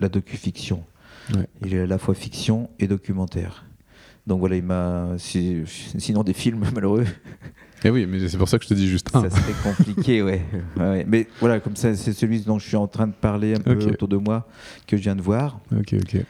[0.01, 0.85] la docu-fiction.
[1.35, 1.47] Ouais.
[1.65, 3.65] Il est à la fois fiction et documentaire.
[4.27, 5.11] Donc voilà, il m'a.
[5.19, 8.75] si- sinon des films malheureux, Et Eh oui, mais c'est pour ça que je te
[8.75, 9.23] dis juste un.
[9.23, 10.43] ça serait compliqué, ouais.
[11.07, 13.73] Mais voilà, comme ça, c'est celui dont je suis en train de parler un peu
[13.87, 14.47] autour de moi
[14.87, 15.59] que je viens de voir.
[15.75, 16.21] Ok, ok.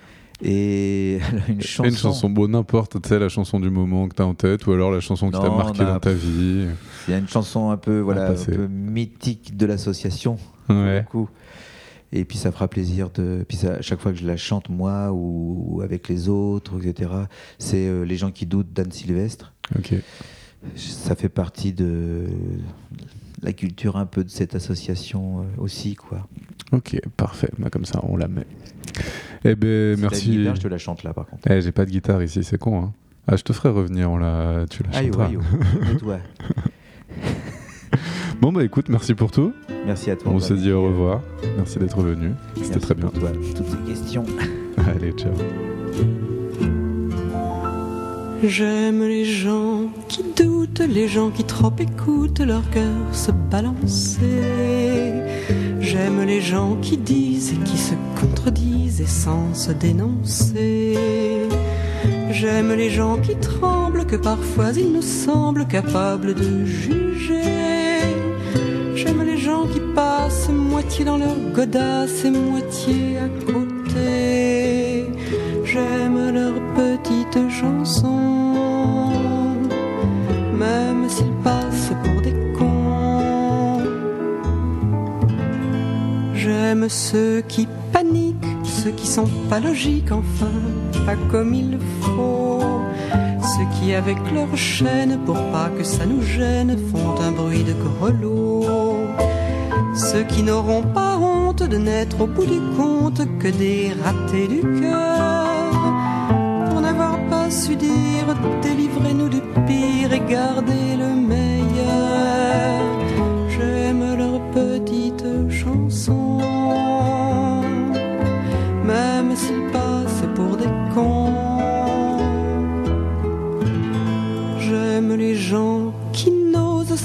[0.42, 1.88] Et une chanson.
[1.90, 4.72] Une chanson, bon, n'importe, tu sais, la chanson du moment que t'as en tête, ou
[4.72, 6.66] alors la chanson qui t'a marqué a- dans ta vie.
[7.08, 10.38] Il y a une chanson un peu, voilà, un peu mythique de l'association.
[10.68, 11.04] Ouais.
[11.10, 11.28] coup.
[12.12, 13.44] Et puis ça fera plaisir de.
[13.46, 16.84] Puis ça, à chaque fois que je la chante moi ou, ou avec les autres,
[16.84, 17.10] etc.
[17.58, 19.52] C'est euh, les gens qui doutent d'Anne Sylvestre.
[19.78, 19.94] Ok.
[20.76, 22.26] Ça fait partie de
[23.42, 26.26] la culture un peu de cette association euh, aussi, quoi.
[26.72, 27.50] Ok, parfait.
[27.58, 28.46] Bah, comme ça, on la met.
[29.44, 30.30] Eh ben, Si merci.
[30.30, 31.50] guitare, je te la chante là, par contre.
[31.50, 32.82] Eh, j'ai pas de guitare ici, c'est con.
[32.82, 32.92] Hein.
[33.26, 34.66] Ah, je te ferai revenir, on la...
[34.68, 35.26] tu la Aïe, chanteras.
[35.26, 35.36] aïe,
[35.88, 35.96] aïe.
[35.98, 36.18] toi.
[38.40, 39.52] Bon, bah écoute, merci pour tout.
[39.84, 40.32] Merci à toi.
[40.34, 41.20] On se dit au revoir.
[41.58, 42.30] Merci d'être venu.
[42.62, 43.08] C'était très bien.
[43.08, 44.24] pour toi, toutes ces questions.
[44.96, 45.32] Allez, ciao.
[48.42, 55.12] J'aime les gens qui doutent, les gens qui trop écoutent leur cœur se balancer.
[55.80, 60.96] J'aime les gens qui disent et qui se contredisent et sans se dénoncer.
[62.30, 67.89] J'aime les gens qui tremblent, que parfois ils nous semblent capables de juger.
[69.02, 75.06] J'aime les gens qui passent moitié dans leur godasse et moitié à côté.
[75.64, 79.06] J'aime leurs petites chansons,
[80.52, 83.82] même s'ils passent pour des cons.
[86.34, 90.52] J'aime ceux qui paniquent, ceux qui sont pas logiques, enfin,
[91.06, 92.60] pas comme il faut.
[93.42, 97.72] Ceux qui, avec leur chaîne, pour pas que ça nous gêne, font un bruit de
[97.72, 98.89] grelot.
[100.00, 104.62] Ceux qui n'auront pas honte de n'être au bout du compte que des ratés du
[104.80, 105.46] cœur.
[106.70, 112.89] Pour n'avoir pas su dire, délivrez-nous du pire et gardez le meilleur.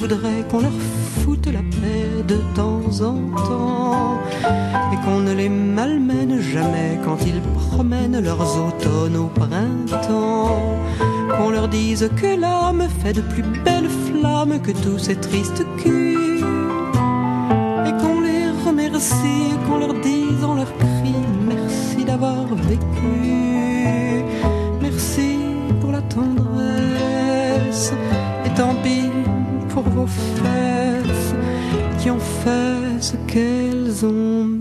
[0.00, 0.72] voudraient qu'on leur
[1.22, 4.18] foute la paix de temps en temps
[4.92, 10.78] et qu'on ne les malmène jamais quand ils promènent leurs automnes au printemps.
[11.36, 16.09] Qu'on leur dise que l'âme fait de plus belles flammes que tous ces tristes culs
[31.98, 34.59] qui ont fait ce qu'elles ont